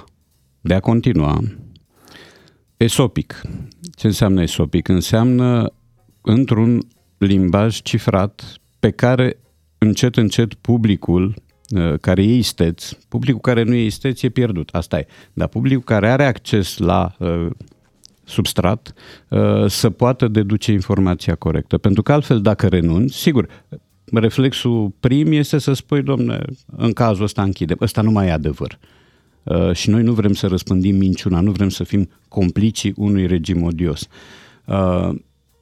de 0.61 0.75
a 0.75 0.81
continua. 0.81 1.41
Esopic. 2.77 3.41
Ce 3.95 4.07
înseamnă 4.07 4.43
esopic? 4.43 4.89
Înseamnă 4.89 5.73
într-un 6.21 6.81
limbaj 7.19 7.83
cifrat 7.83 8.55
pe 8.81 8.91
care 8.91 9.39
încet, 9.79 10.17
încet 10.17 10.55
publicul 10.55 11.35
uh, 11.71 11.95
care 12.01 12.23
e 12.23 12.37
isteț, 12.37 12.93
publicul 12.93 13.41
care 13.41 13.63
nu 13.63 13.75
e 13.75 13.85
isteț 13.85 14.23
e 14.23 14.29
pierdut, 14.29 14.69
asta 14.73 14.99
e. 14.99 15.07
Dar 15.33 15.49
publicul 15.49 15.85
care 15.85 16.11
are 16.11 16.25
acces 16.25 16.77
la 16.77 17.15
uh, 17.19 17.47
substrat 18.29 18.93
uh, 19.29 19.67
să 19.67 19.91
poată 19.91 20.29
deduce 20.29 20.73
informația 20.73 21.35
corectă. 21.35 21.79
Pentru 21.79 22.03
că 22.03 22.13
altfel 22.13 22.41
dacă 22.41 22.67
renunți, 22.67 23.17
sigur, 23.17 23.49
reflexul 24.13 24.93
prim 25.01 25.33
este 25.33 25.59
să 25.59 25.73
spui, 25.73 26.03
domne, 26.03 26.41
în 26.77 26.93
cazul 26.93 27.25
ăsta 27.25 27.43
închide, 27.43 27.75
ăsta 27.81 28.03
nu 28.03 28.11
mai 28.11 28.27
e 28.27 28.33
adevăr. 28.33 28.79
Uh, 29.43 29.73
și 29.73 29.91
noi 29.91 30.03
nu 30.03 30.13
vrem 30.13 30.33
să 30.33 30.47
răspândim 30.47 30.97
minciuna, 30.97 31.41
nu 31.41 31.51
vrem 31.51 31.69
să 31.69 31.85
fim 31.85 32.09
complicii 32.29 32.93
unui 32.97 33.27
regim 33.27 33.63
odios. 33.63 34.09
Uh, 34.65 35.11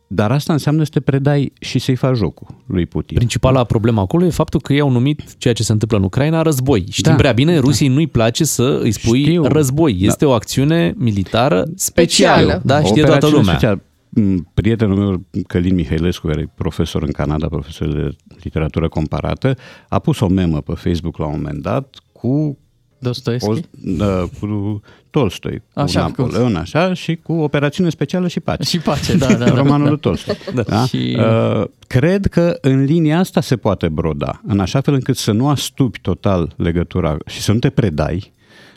dar 0.06 0.30
asta 0.30 0.52
înseamnă 0.52 0.84
să 0.84 0.90
te 0.92 1.00
predai 1.00 1.52
și 1.60 1.78
să-i 1.78 1.94
faci 1.94 2.16
jocul 2.16 2.46
lui 2.66 2.86
Putin. 2.86 3.16
Principala 3.16 3.64
problemă 3.64 4.00
acolo 4.00 4.24
e 4.24 4.30
faptul 4.30 4.60
că 4.60 4.72
ei 4.72 4.80
au 4.80 4.90
numit 4.90 5.38
ceea 5.38 5.54
ce 5.54 5.62
se 5.62 5.72
întâmplă 5.72 5.96
în 5.96 6.04
Ucraina 6.04 6.42
război. 6.42 6.84
Știm 6.90 7.12
da. 7.12 7.18
prea 7.18 7.32
bine, 7.32 7.58
Rusiei 7.58 7.88
da. 7.88 7.94
nu-i 7.94 8.06
place 8.06 8.44
să 8.44 8.78
îi 8.82 8.90
spui 8.90 9.22
Știu. 9.22 9.44
război. 9.44 9.92
Da. 9.92 10.06
Este 10.06 10.24
da. 10.24 10.30
o 10.30 10.34
acțiune 10.34 10.94
militară 10.96 11.64
specială. 11.74 12.40
specială. 12.40 12.62
Da, 12.64 12.82
știe 12.82 13.02
toată 13.02 13.26
lumea. 13.26 13.54
Special. 13.54 13.82
Mm, 14.08 14.50
prietenul 14.54 14.96
meu, 14.96 15.26
Călin 15.46 15.74
Mihailescu, 15.74 16.26
care 16.26 16.40
e 16.40 16.52
profesor 16.54 17.02
în 17.02 17.10
Canada, 17.10 17.46
profesor 17.46 17.92
de 17.92 18.08
literatură 18.42 18.88
comparată, 18.88 19.56
a 19.88 19.98
pus 19.98 20.20
o 20.20 20.28
memă 20.28 20.60
pe 20.60 20.72
Facebook 20.72 21.18
la 21.18 21.26
un 21.26 21.32
moment 21.32 21.62
dat 21.62 21.96
cu 22.12 22.58
Dostoevski? 23.06 23.48
O, 23.48 23.54
da, 23.80 24.28
cu 24.40 24.80
Tolstoi, 25.10 25.62
cu 25.72 25.80
așa, 25.80 26.00
Napoleon, 26.00 26.52
cu... 26.52 26.58
așa, 26.58 26.94
și 26.94 27.16
cu 27.16 27.32
Operațiune 27.32 27.90
Specială 27.90 28.28
și 28.28 28.40
Pace. 28.40 28.68
Și 28.68 28.78
Pace, 28.78 29.16
da, 29.16 29.26
da. 29.26 29.34
da 29.44 29.54
Romanul 29.54 29.84
da, 29.84 29.90
lui 29.90 29.98
Tolstoi. 29.98 30.36
Da. 30.54 30.62
Da? 30.62 30.86
Și... 30.86 31.16
Uh, 31.18 31.64
cred 31.86 32.26
că 32.26 32.58
în 32.60 32.84
linia 32.84 33.18
asta 33.18 33.40
se 33.40 33.56
poate 33.56 33.88
broda, 33.88 34.40
în 34.46 34.60
așa 34.60 34.80
fel 34.80 34.94
încât 34.94 35.16
să 35.16 35.32
nu 35.32 35.48
astupi 35.48 36.00
total 36.00 36.54
legătura 36.56 37.16
și 37.26 37.40
să 37.40 37.52
nu 37.52 37.58
te 37.58 37.70
predai, 37.70 38.32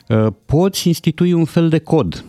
uh, 0.08 0.26
poți 0.46 0.86
institui 0.86 1.32
un 1.32 1.44
fel 1.44 1.68
de 1.68 1.78
cod 1.78 2.24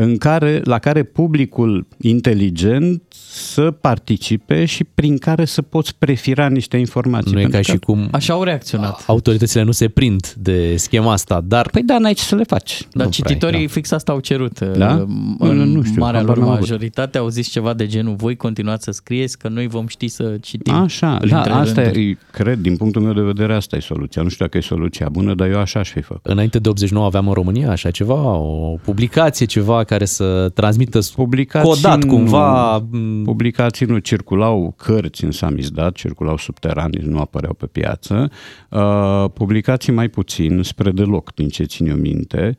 în 0.00 0.16
care, 0.16 0.60
la 0.64 0.78
care 0.78 1.02
publicul 1.02 1.86
inteligent 2.00 3.02
să 3.30 3.70
participe 3.70 4.64
și 4.64 4.84
prin 4.84 5.18
care 5.18 5.44
să 5.44 5.62
poți 5.62 5.94
prefira 5.98 6.48
niște 6.48 6.76
informații. 6.76 7.32
Nu 7.32 7.40
e 7.40 7.44
ca 7.44 7.60
și 7.60 7.76
cum 7.76 8.08
așa 8.10 8.32
au 8.32 8.42
reacționat. 8.42 9.04
Autoritățile 9.06 9.62
nu 9.62 9.70
se 9.70 9.88
prind 9.88 10.34
de 10.38 10.76
schema 10.76 11.12
asta, 11.12 11.40
dar... 11.44 11.68
Păi 11.70 11.82
da, 11.82 11.98
n-ai 11.98 12.12
ce 12.12 12.22
să 12.22 12.34
le 12.34 12.42
faci. 12.42 12.86
Dar 12.92 13.04
nu 13.04 13.12
cititorii 13.12 13.56
prea, 13.56 13.66
da. 13.66 13.72
fix 13.72 13.90
asta 13.90 14.12
au 14.12 14.20
cerut. 14.20 14.60
Da? 14.60 14.92
În 15.38 15.56
nu, 15.56 15.64
nu 15.64 15.82
știu, 15.82 16.00
marea 16.00 16.22
lor 16.22 16.38
majoritate 16.38 17.18
au 17.18 17.28
zis 17.28 17.48
ceva 17.48 17.74
de 17.74 17.86
genul 17.86 18.14
voi 18.14 18.36
continuați 18.36 18.84
să 18.84 18.90
scrieți 18.90 19.38
că 19.38 19.48
noi 19.48 19.66
vom 19.66 19.86
ști 19.86 20.08
să 20.08 20.36
citim. 20.40 20.74
Așa, 20.74 21.18
da, 21.28 21.40
asta 21.40 21.82
e, 21.82 22.16
cred, 22.30 22.58
din 22.58 22.76
punctul 22.76 23.02
meu 23.02 23.12
de 23.12 23.20
vedere, 23.20 23.54
asta 23.54 23.76
e 23.76 23.80
soluția. 23.80 24.22
Nu 24.22 24.28
știu 24.28 24.44
dacă 24.44 24.58
e 24.58 24.60
soluția 24.60 25.08
bună, 25.08 25.34
dar 25.34 25.50
eu 25.50 25.58
așa 25.58 25.80
aș 25.80 25.90
fi 25.90 26.00
făcut. 26.00 26.26
Înainte 26.26 26.58
de 26.58 26.68
89 26.68 27.06
aveam 27.06 27.28
în 27.28 27.34
România 27.34 27.70
așa 27.70 27.90
ceva, 27.90 28.36
o 28.36 28.76
publicație, 28.84 29.46
ceva 29.46 29.84
care 29.90 30.04
să 30.04 30.48
transmită 30.48 30.98
publicații 31.14 31.68
codat 31.68 32.04
cumva... 32.04 32.78
Nu, 32.90 33.22
publicații 33.24 33.86
nu 33.86 33.98
circulau 33.98 34.74
cărți 34.76 35.24
în 35.24 35.30
samizdat, 35.30 35.94
circulau 35.94 36.36
subteranii, 36.36 37.02
nu 37.04 37.18
apăreau 37.18 37.54
pe 37.54 37.66
piață. 37.66 38.30
Uh, 38.68 39.24
publicații 39.34 39.92
mai 39.92 40.08
puțin, 40.08 40.62
spre 40.62 40.90
deloc, 40.90 41.34
din 41.34 41.48
ce 41.48 41.64
țin 41.64 41.86
eu 41.86 41.96
minte. 41.96 42.56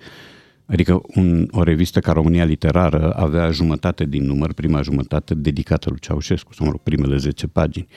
Adică 0.65 1.01
un, 1.15 1.47
o 1.51 1.63
revistă 1.63 1.99
ca 1.99 2.11
România 2.11 2.43
Literară 2.43 3.13
avea 3.15 3.51
jumătate 3.51 4.05
din 4.05 4.25
număr, 4.25 4.53
prima 4.53 4.81
jumătate 4.81 5.33
dedicată 5.35 5.89
lui 5.89 5.99
Ceaușescu, 5.99 6.53
sau 6.53 6.65
mă 6.65 6.71
rog, 6.71 6.81
primele 6.81 7.17
10 7.17 7.47
pagini. 7.47 7.87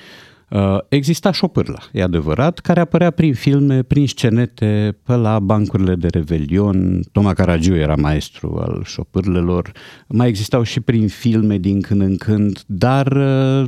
Uh, 0.55 0.79
exista 0.89 1.31
șopârla, 1.33 1.79
e 1.93 2.03
adevărat, 2.03 2.59
care 2.59 2.81
apărea 2.81 3.11
prin 3.11 3.35
filme, 3.35 3.83
prin 3.83 4.07
scenete, 4.07 4.97
pe 5.03 5.15
la 5.15 5.39
bancurile 5.39 5.95
de 5.95 6.09
revelion. 6.09 7.01
Toma 7.13 7.33
Caragiu 7.33 7.75
era 7.75 7.95
maestru 7.95 8.59
al 8.61 8.83
șopârlelor. 8.85 9.73
Mai 10.09 10.29
existau 10.29 10.63
și 10.63 10.81
prin 10.81 11.09
filme 11.09 11.59
din 11.59 11.81
când 11.81 12.01
în 12.01 12.17
când, 12.17 12.63
dar 12.67 13.07
uh, 13.07 13.65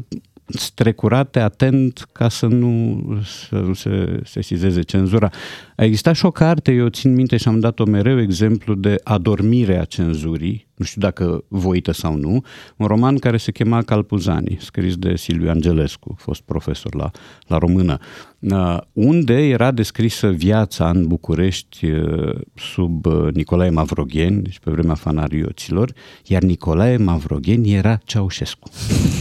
strecurate 0.47 1.41
atent 1.41 2.09
ca 2.13 2.29
să 2.29 2.47
nu, 2.47 3.03
să 3.25 3.57
nu 3.57 3.75
se 3.75 4.21
sesizeze 4.25 4.83
cenzura. 4.83 5.31
A 5.77 5.85
existat 5.85 6.15
și 6.15 6.27
o 6.27 6.31
carte, 6.31 6.73
eu 6.73 6.89
țin 6.89 7.15
minte 7.15 7.37
și 7.37 7.49
am 7.49 7.61
dat-o 7.61 7.85
mereu 7.85 8.21
exemplu 8.21 8.75
de 8.75 8.97
adormire 9.05 9.79
a 9.79 9.85
cenzurii, 9.85 10.66
nu 10.77 10.85
știu 10.85 11.01
dacă 11.01 11.45
voită 11.49 11.93
sau 11.93 12.17
nu, 12.17 12.45
un 12.77 12.87
roman 12.87 13.19
care 13.19 13.37
se 13.37 13.53
chema 13.53 13.83
Calpuzani, 13.83 14.59
scris 14.61 14.97
de 14.97 15.17
Silviu 15.17 15.51
Angelescu, 15.51 16.15
fost 16.19 16.41
profesor 16.41 16.95
la, 16.95 17.11
la 17.47 17.59
română, 17.59 17.99
uh, 18.39 18.79
unde 18.93 19.49
era 19.49 19.71
descrisă 19.71 20.29
viața 20.29 20.89
în 20.89 21.07
București 21.07 21.87
uh, 21.87 22.41
sub 22.55 23.07
uh, 23.07 23.33
Nicolae 23.33 23.71
Mavrogheni, 23.71 24.43
deci 24.43 24.59
pe 24.59 24.71
vremea 24.71 24.95
fanarioților, 24.95 25.93
iar 26.27 26.43
Nicolae 26.43 26.97
Mavrogheni 26.97 27.75
era 27.75 28.01
Ceaușescu. 28.05 28.71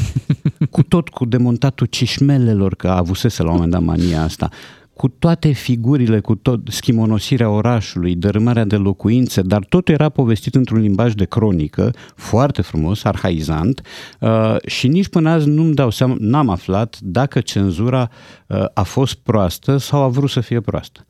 cu 0.71 0.83
tot 0.83 1.09
cu 1.09 1.25
demontatul 1.25 1.88
cișmelelor, 1.88 2.75
că 2.75 2.88
avusese 2.88 3.43
la 3.43 3.50
un 3.50 3.53
moment 3.55 3.71
dat 3.71 3.81
mania 3.81 4.24
asta, 4.24 4.50
cu 4.95 5.07
toate 5.07 5.51
figurile, 5.51 6.19
cu 6.19 6.35
tot 6.35 6.59
schimonosirea 6.69 7.49
orașului, 7.49 8.15
dărâmarea 8.15 8.63
de 8.63 8.75
locuințe, 8.75 9.41
dar 9.41 9.65
tot 9.65 9.89
era 9.89 10.09
povestit 10.09 10.55
într-un 10.55 10.79
limbaj 10.79 11.13
de 11.13 11.25
cronică, 11.25 11.93
foarte 12.15 12.61
frumos, 12.61 13.03
arhaizant 13.03 13.81
uh, 14.19 14.55
și 14.65 14.87
nici 14.87 15.07
până 15.07 15.29
azi 15.29 15.49
nu-mi 15.49 15.73
dau 15.73 15.89
seama, 15.89 16.15
n-am 16.19 16.49
aflat 16.49 16.99
dacă 17.01 17.39
cenzura 17.39 18.09
uh, 18.47 18.65
a 18.73 18.83
fost 18.83 19.15
proastă 19.15 19.77
sau 19.77 20.01
a 20.01 20.07
vrut 20.07 20.29
să 20.29 20.39
fie 20.39 20.59
proastă. 20.59 21.05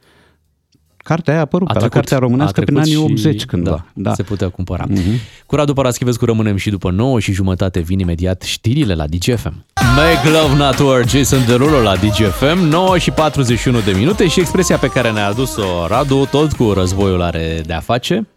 Cartea 1.06 1.34
aia 1.34 1.42
a 1.42 1.46
apărut, 1.46 1.68
a 1.68 1.72
trecut, 1.72 1.94
la 1.94 2.00
cartea 2.00 2.18
românească 2.18 2.62
prin 2.62 2.78
anii 2.78 2.96
80 2.96 3.46
cândva. 3.46 3.70
Da, 3.70 3.86
da. 3.94 4.14
Se 4.14 4.24
putea 4.24 4.50
cumpăra. 4.50 4.86
Uh-huh. 4.88 5.46
Cu 5.46 5.56
Radu 5.56 5.74
Paraschivescu 5.74 6.26
rămânem 6.26 6.56
și 6.56 6.70
după 6.70 6.92
9 6.92 7.20
și 7.20 7.32
jumătate 7.32 7.80
vin 7.80 8.00
imediat 8.00 8.42
știrile 8.42 8.94
la 8.94 9.08
DGFM. 9.08 9.66
Make 9.96 10.30
Love 10.30 10.56
Not 10.56 10.80
War, 10.80 11.10
Jason 11.10 11.46
Derulo 11.46 11.82
la 11.82 11.96
DGFM, 11.96 12.58
9 12.58 12.98
și 12.98 13.12
41 13.12 13.80
de 13.80 13.92
minute 13.92 14.28
și 14.28 14.40
expresia 14.40 14.78
pe 14.78 14.88
care 14.88 15.12
ne-a 15.12 15.28
adus-o 15.28 15.88
Radu, 15.88 16.28
tot 16.32 16.54
cu 16.54 16.72
războiul 16.72 17.22
are 17.22 17.62
de 17.66 17.74
a 17.74 17.80
face. 17.80 18.28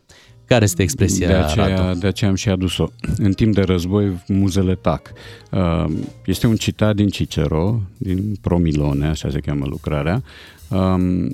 Care 0.44 0.64
este 0.64 0.82
expresia, 0.82 1.26
de 1.26 1.34
aceea, 1.34 1.76
Radu? 1.76 1.98
De 1.98 2.06
aceea 2.06 2.30
am 2.30 2.36
și 2.36 2.48
adus-o. 2.48 2.86
În 3.16 3.32
timp 3.32 3.54
de 3.54 3.62
război, 3.62 4.22
muzele 4.26 4.74
tac. 4.74 5.12
Uh, 5.50 5.84
este 6.24 6.46
un 6.46 6.56
citat 6.56 6.94
din 6.94 7.08
Cicero, 7.08 7.80
din 7.98 8.34
Promilone, 8.40 9.06
așa 9.06 9.30
se 9.30 9.38
cheamă 9.38 9.64
lucrarea, 9.68 10.22
um, 10.68 11.30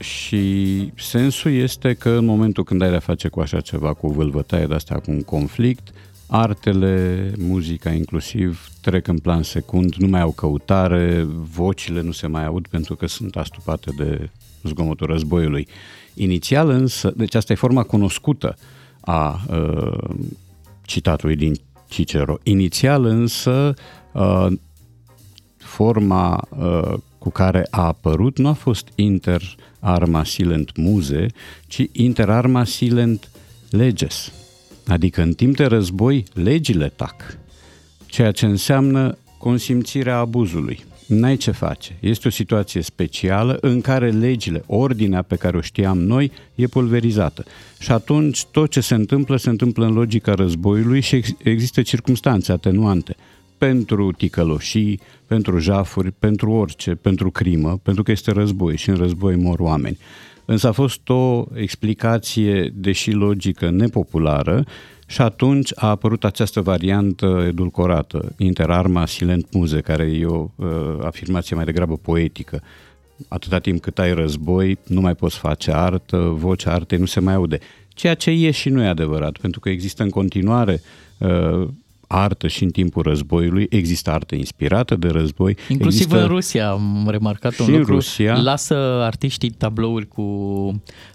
și 0.00 0.92
sensul 0.96 1.52
este 1.52 1.94
că 1.94 2.10
în 2.10 2.24
momentul 2.24 2.64
când 2.64 2.82
ai 2.82 2.90
de-a 2.90 2.98
face 2.98 3.28
cu 3.28 3.40
așa 3.40 3.60
ceva, 3.60 3.92
cu 3.92 4.08
vâlvătaie 4.08 4.66
de 4.66 4.74
asta, 4.74 4.94
cu 4.94 5.10
un 5.10 5.22
conflict, 5.22 5.92
artele, 6.26 7.32
muzica 7.38 7.90
inclusiv, 7.90 8.68
trec 8.80 9.06
în 9.06 9.18
plan 9.18 9.42
secund, 9.42 9.94
nu 9.94 10.06
mai 10.06 10.20
au 10.20 10.30
căutare, 10.30 11.26
vocile 11.54 12.00
nu 12.02 12.12
se 12.12 12.26
mai 12.26 12.44
aud 12.46 12.66
pentru 12.66 12.96
că 12.96 13.06
sunt 13.06 13.36
astupate 13.36 13.90
de 13.96 14.30
zgomotul 14.62 15.06
războiului. 15.06 15.68
Inițial 16.14 16.68
însă, 16.68 17.12
deci 17.16 17.34
asta 17.34 17.52
e 17.52 17.56
forma 17.56 17.82
cunoscută 17.82 18.56
a 19.00 19.40
uh, 19.50 20.10
citatului 20.82 21.36
din 21.36 21.54
Cicero. 21.88 22.38
Inițial 22.42 23.04
însă, 23.04 23.74
uh, 24.12 24.46
forma 25.56 26.48
uh, 26.58 26.94
cu 27.20 27.30
care 27.30 27.66
a 27.70 27.86
apărut 27.86 28.38
nu 28.38 28.48
a 28.48 28.52
fost 28.52 28.88
inter 28.94 29.42
arma 29.80 30.24
silent 30.24 30.76
muze, 30.76 31.26
ci 31.66 31.86
inter 31.92 32.28
arma 32.28 32.64
silent 32.64 33.30
leges. 33.70 34.32
Adică 34.86 35.22
în 35.22 35.32
timp 35.32 35.56
de 35.56 35.64
război, 35.64 36.24
legile 36.34 36.92
tac, 36.96 37.38
ceea 38.06 38.32
ce 38.32 38.46
înseamnă 38.46 39.18
consimțirea 39.38 40.16
abuzului. 40.16 40.84
N-ai 41.06 41.36
ce 41.36 41.50
face. 41.50 41.96
Este 42.00 42.28
o 42.28 42.30
situație 42.30 42.80
specială 42.80 43.58
în 43.60 43.80
care 43.80 44.10
legile, 44.10 44.62
ordinea 44.66 45.22
pe 45.22 45.36
care 45.36 45.56
o 45.56 45.60
știam 45.60 45.98
noi, 45.98 46.32
e 46.54 46.66
pulverizată. 46.66 47.44
Și 47.78 47.92
atunci 47.92 48.44
tot 48.44 48.70
ce 48.70 48.80
se 48.80 48.94
întâmplă, 48.94 49.36
se 49.36 49.48
întâmplă 49.48 49.86
în 49.86 49.92
logica 49.92 50.34
războiului 50.34 51.00
și 51.00 51.24
există 51.42 51.82
circunstanțe 51.82 52.52
atenuante 52.52 53.16
pentru 53.60 54.12
ticăloșii, 54.12 55.00
pentru 55.26 55.58
jafuri, 55.58 56.12
pentru 56.12 56.50
orice, 56.50 56.94
pentru 56.94 57.30
crimă, 57.30 57.80
pentru 57.82 58.02
că 58.02 58.10
este 58.10 58.30
război 58.30 58.76
și 58.76 58.88
în 58.88 58.96
război 58.96 59.36
mor 59.36 59.58
oameni. 59.58 59.98
Însă 60.44 60.68
a 60.68 60.72
fost 60.72 61.08
o 61.08 61.44
explicație, 61.54 62.72
deși 62.74 63.10
logică, 63.10 63.70
nepopulară 63.70 64.64
și 65.06 65.20
atunci 65.20 65.72
a 65.74 65.88
apărut 65.88 66.24
această 66.24 66.60
variantă 66.60 67.44
edulcorată, 67.46 68.32
interarma 68.38 69.06
silent 69.06 69.52
muze, 69.52 69.80
care 69.80 70.04
e 70.04 70.24
o 70.24 70.48
uh, 70.56 70.68
afirmație 71.02 71.56
mai 71.56 71.64
degrabă 71.64 71.96
poetică. 71.96 72.62
Atâta 73.28 73.58
timp 73.58 73.80
cât 73.80 73.98
ai 73.98 74.14
război, 74.14 74.78
nu 74.86 75.00
mai 75.00 75.14
poți 75.14 75.38
face 75.38 75.72
artă, 75.72 76.16
vocea 76.16 76.72
artei 76.72 76.98
nu 76.98 77.06
se 77.06 77.20
mai 77.20 77.34
aude. 77.34 77.58
Ceea 77.88 78.14
ce 78.14 78.30
e 78.30 78.50
și 78.50 78.68
nu 78.68 78.82
e 78.82 78.86
adevărat, 78.86 79.36
pentru 79.38 79.60
că 79.60 79.68
există 79.68 80.02
în 80.02 80.10
continuare 80.10 80.80
uh, 81.18 81.68
artă 82.12 82.48
și 82.48 82.62
în 82.62 82.70
timpul 82.70 83.02
războiului, 83.02 83.66
există 83.68 84.10
artă 84.10 84.34
inspirată 84.34 84.96
de 84.96 85.08
război. 85.08 85.56
Inclusiv 85.68 86.00
există... 86.00 86.22
în 86.22 86.28
Rusia 86.28 86.70
am 86.70 87.08
remarcat 87.10 87.58
un 87.58 87.64
și 87.64 87.70
lucru. 87.70 87.86
În 87.86 87.94
Rusia. 87.94 88.36
Lasă 88.36 88.74
artiștii 89.02 89.50
tablouri 89.50 90.08
cu, 90.08 90.22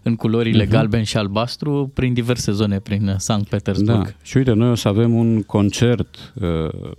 în 0.04 0.16
culorile 0.16 0.66
uh-huh. 0.66 0.70
galben 0.70 1.04
și 1.04 1.18
albastru 1.18 1.92
prin 1.94 2.14
diverse 2.14 2.52
zone, 2.52 2.80
prin 2.80 3.16
Sankt 3.18 3.50
Petersburg. 3.50 4.04
Da. 4.04 4.12
Și 4.22 4.38
uite, 4.38 4.52
noi 4.52 4.70
o 4.70 4.76
să 4.76 4.88
avem 4.88 5.16
un 5.16 5.44
concert, 5.44 6.34
uh, 6.34 6.48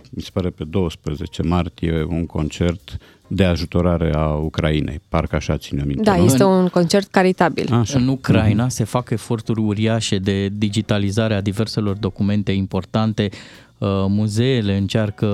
mi 0.09 0.21
se 0.21 0.29
pare 0.33 0.49
pe 0.49 0.63
12 0.63 1.43
martie, 1.43 2.03
un 2.09 2.25
concert 2.25 2.97
de 3.27 3.43
ajutorare 3.43 4.13
a 4.13 4.27
Ucrainei. 4.27 4.99
Parcă 5.09 5.35
așa 5.35 5.57
ține 5.57 5.83
minte. 5.85 6.01
Da, 6.03 6.15
nu? 6.15 6.23
este 6.23 6.43
un 6.43 6.67
concert 6.67 7.07
caritabil. 7.11 7.73
Așa. 7.73 7.99
În 7.99 8.07
Ucraina 8.07 8.65
uh-huh. 8.65 8.69
se 8.69 8.83
fac 8.83 9.09
eforturi 9.09 9.59
uriașe 9.59 10.17
de 10.17 10.47
digitalizare 10.47 11.33
a 11.33 11.41
diverselor 11.41 11.97
documente 11.97 12.51
importante. 12.51 13.29
Uh, 13.77 14.05
muzeele 14.07 14.77
încearcă, 14.77 15.27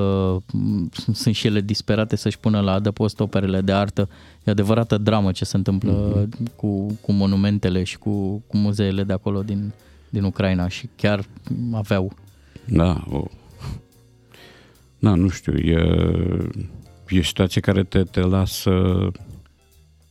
mm, 0.54 0.90
sunt 1.14 1.36
și 1.36 1.48
ele 1.48 1.62
disperate 1.62 2.16
să-și 2.16 2.40
pună 2.40 2.60
la 2.60 2.72
adăpost 2.72 3.20
operele 3.20 3.62
de 3.62 3.72
artă. 3.72 4.10
E 4.44 4.52
adevărată 4.52 4.98
dramă 4.98 5.32
ce 5.32 5.46
se 5.46 5.58
întâmplă 5.58 6.26
uh-huh. 6.26 6.56
cu, 6.56 6.98
cu 7.02 7.12
monumentele 7.12 7.84
și 7.84 7.98
cu, 7.98 8.44
cu 8.48 8.58
muzeele 8.58 9.04
de 9.04 9.14
acolo 9.14 9.42
din, 9.42 9.74
din 10.10 10.24
Ucraina 10.24 10.68
și 10.68 10.90
chiar 10.96 11.26
aveau. 11.74 12.14
Da, 12.66 13.04
o... 13.12 13.24
Da, 15.00 15.14
nu 15.14 15.28
știu, 15.28 15.58
e, 15.58 15.80
e 17.10 17.20
o 17.20 17.24
situație 17.24 17.62
care 17.62 17.84
te, 17.84 18.04
te 18.04 18.20
lasă... 18.20 18.72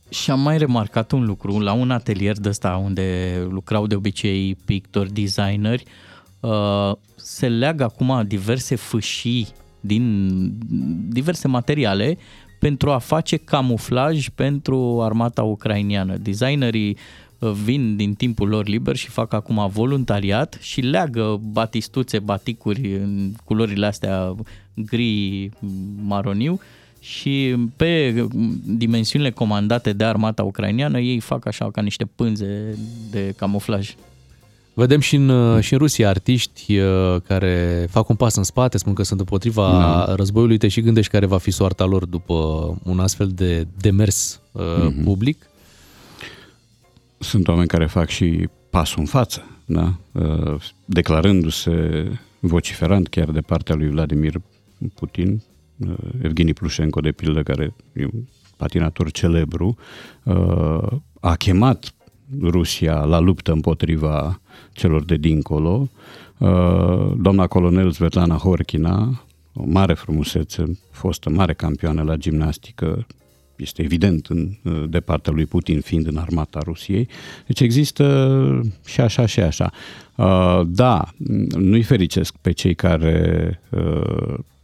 Și 0.09 0.31
am 0.31 0.39
mai 0.39 0.57
remarcat 0.57 1.11
un 1.11 1.25
lucru, 1.25 1.59
la 1.59 1.73
un 1.73 1.91
atelier 1.91 2.37
de 2.37 2.49
ăsta 2.49 2.81
unde 2.83 3.37
lucrau 3.49 3.87
de 3.87 3.95
obicei 3.95 4.55
pictori, 4.65 5.13
designeri, 5.13 5.83
uh, 5.85 6.12
se 7.15 7.47
leagă 7.47 7.83
acum 7.83 8.23
diverse 8.27 8.75
fâșii 8.75 9.47
din 9.79 10.37
diverse 11.09 11.47
materiale 11.47 12.17
pentru 12.59 12.91
a 12.91 12.97
face 12.97 13.37
camuflaj 13.37 14.29
pentru 14.29 15.01
armata 15.01 15.43
ucrainiană. 15.43 16.17
Designerii 16.17 16.97
uh, 17.39 17.51
vin 17.51 17.95
din 17.95 18.13
timpul 18.13 18.47
lor 18.47 18.67
liber 18.67 18.95
și 18.95 19.09
fac 19.09 19.33
acum 19.33 19.67
voluntariat 19.69 20.57
și 20.61 20.81
leagă 20.81 21.39
batistuțe, 21.51 22.19
baticuri 22.19 22.95
în 22.95 23.31
culorile 23.43 23.85
astea 23.85 24.35
gri, 24.75 25.49
maroniu 26.03 26.59
și 26.99 27.55
pe 27.75 28.25
dimensiunile 28.65 29.31
comandate 29.31 29.93
de 29.93 30.03
armata 30.03 30.43
ucrainiană 30.43 30.99
ei 30.99 31.19
fac 31.19 31.45
așa 31.45 31.71
ca 31.71 31.81
niște 31.81 32.05
pânze 32.05 32.77
de 33.11 33.33
camuflaj. 33.37 33.95
Vedem 34.73 34.99
și 34.99 35.15
în, 35.15 35.61
și 35.61 35.73
în 35.73 35.79
Rusia 35.79 36.09
artiști 36.09 36.77
uh, 36.77 37.21
care 37.27 37.85
fac 37.89 38.09
un 38.09 38.15
pas 38.15 38.35
în 38.35 38.43
spate, 38.43 38.77
spun 38.77 38.93
că 38.93 39.03
sunt 39.03 39.19
împotriva 39.19 39.71
da. 39.71 40.15
războiului, 40.15 40.57
te 40.57 40.67
și 40.67 40.81
gândești 40.81 41.11
care 41.11 41.25
va 41.25 41.37
fi 41.37 41.51
soarta 41.51 41.85
lor 41.85 42.05
după 42.05 42.33
un 42.83 42.99
astfel 42.99 43.27
de 43.27 43.67
demers 43.77 44.41
mm-hmm. 44.59 45.03
public? 45.03 45.45
Sunt 47.17 47.47
oameni 47.47 47.67
care 47.67 47.85
fac 47.85 48.09
și 48.09 48.49
pasul 48.69 48.99
în 48.99 49.05
față, 49.05 49.43
da? 49.65 49.93
Uh, 50.11 50.55
declarându-se 50.85 52.07
vociferant 52.39 53.07
chiar 53.07 53.31
de 53.31 53.41
partea 53.41 53.75
lui 53.75 53.89
Vladimir 53.89 54.41
Putin, 54.93 55.41
Evgeni 56.21 56.53
Plușenko, 56.53 56.99
de 56.99 57.11
pildă, 57.11 57.43
care 57.43 57.73
e 57.93 58.05
un 58.05 58.23
patinator 58.57 59.11
celebru, 59.11 59.77
a 61.19 61.35
chemat 61.35 61.93
Rusia 62.41 63.03
la 63.03 63.19
luptă 63.19 63.51
împotriva 63.51 64.41
celor 64.71 65.03
de 65.03 65.15
dincolo. 65.15 65.89
Uh, 66.37 67.11
doamna 67.17 67.47
colonel 67.47 67.91
Svetlana 67.91 68.35
Horkina, 68.35 69.23
o 69.53 69.63
mare 69.65 69.93
frumusețe, 69.93 70.79
fostă 70.91 71.29
mare 71.29 71.53
campioană 71.53 72.01
la 72.01 72.15
gimnastică, 72.15 73.05
este 73.55 73.81
evident 73.81 74.25
în, 74.25 74.49
uh, 74.63 74.83
de 74.89 74.99
partea 74.99 75.33
lui 75.33 75.45
Putin 75.45 75.81
fiind 75.81 76.07
în 76.07 76.17
armata 76.17 76.59
Rusiei. 76.63 77.07
Deci 77.47 77.59
există 77.59 78.61
și 78.85 79.01
așa 79.01 79.25
și 79.25 79.39
așa. 79.39 79.71
Uh, 80.15 80.61
da, 80.65 81.07
nu-i 81.57 81.83
fericesc 81.83 82.35
pe 82.41 82.51
cei 82.51 82.75
care 82.75 83.59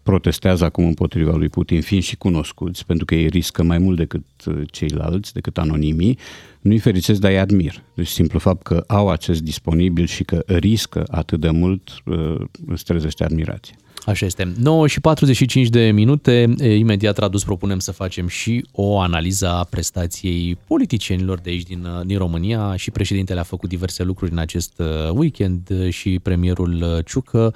protestează 0.10 0.66
acum 0.66 0.86
împotriva 0.86 1.36
lui 1.36 1.50
Putin, 1.50 1.82
fiind 1.82 2.04
și 2.04 2.18
cunoscuți, 2.18 2.86
pentru 2.86 3.06
că 3.06 3.16
ei 3.16 3.28
riscă 3.28 3.64
mai 3.64 3.78
mult 3.78 3.98
decât 3.98 4.24
ceilalți, 4.72 5.34
decât 5.34 5.58
anonimii, 5.58 6.18
nu-i 6.62 6.78
fericesc, 6.78 7.20
dar 7.20 7.32
îi 7.32 7.40
admir. 7.40 7.84
Deci 7.94 8.08
simplu 8.08 8.40
fapt 8.40 8.62
că 8.62 8.84
au 8.88 9.08
acces 9.08 9.42
disponibil 9.42 10.06
și 10.06 10.24
că 10.24 10.44
riscă 10.46 11.04
atât 11.08 11.40
de 11.40 11.50
mult 11.50 11.90
uh, 12.06 12.36
îți 12.68 12.84
trezește 12.84 13.24
admirație. 13.24 13.76
Așa 14.06 14.26
este. 14.26 14.54
9 14.58 14.88
și 14.88 15.00
45 15.02 15.68
de 15.68 15.92
minute, 15.94 16.54
imediat 16.78 17.16
tradus 17.16 17.44
propunem 17.44 17.80
să 17.80 17.92
facem 17.92 18.28
și 18.28 18.66
o 18.72 19.00
analiză 19.00 19.48
a 19.48 19.64
prestației 19.64 20.58
politicienilor 20.68 21.40
de 21.40 21.50
aici 21.50 21.64
din, 21.64 21.86
uh, 21.86 22.06
din 22.06 22.18
România 22.18 22.76
și 22.76 22.92
președintele 22.92 23.40
a 23.40 23.44
făcut 23.44 23.70
diverse 23.70 24.04
lucruri 24.04 24.32
în 24.32 24.38
acest 24.38 24.80
uh, 24.80 25.10
weekend 25.14 25.90
și 25.90 26.20
premierul 26.20 27.02
Ciucă 27.06 27.54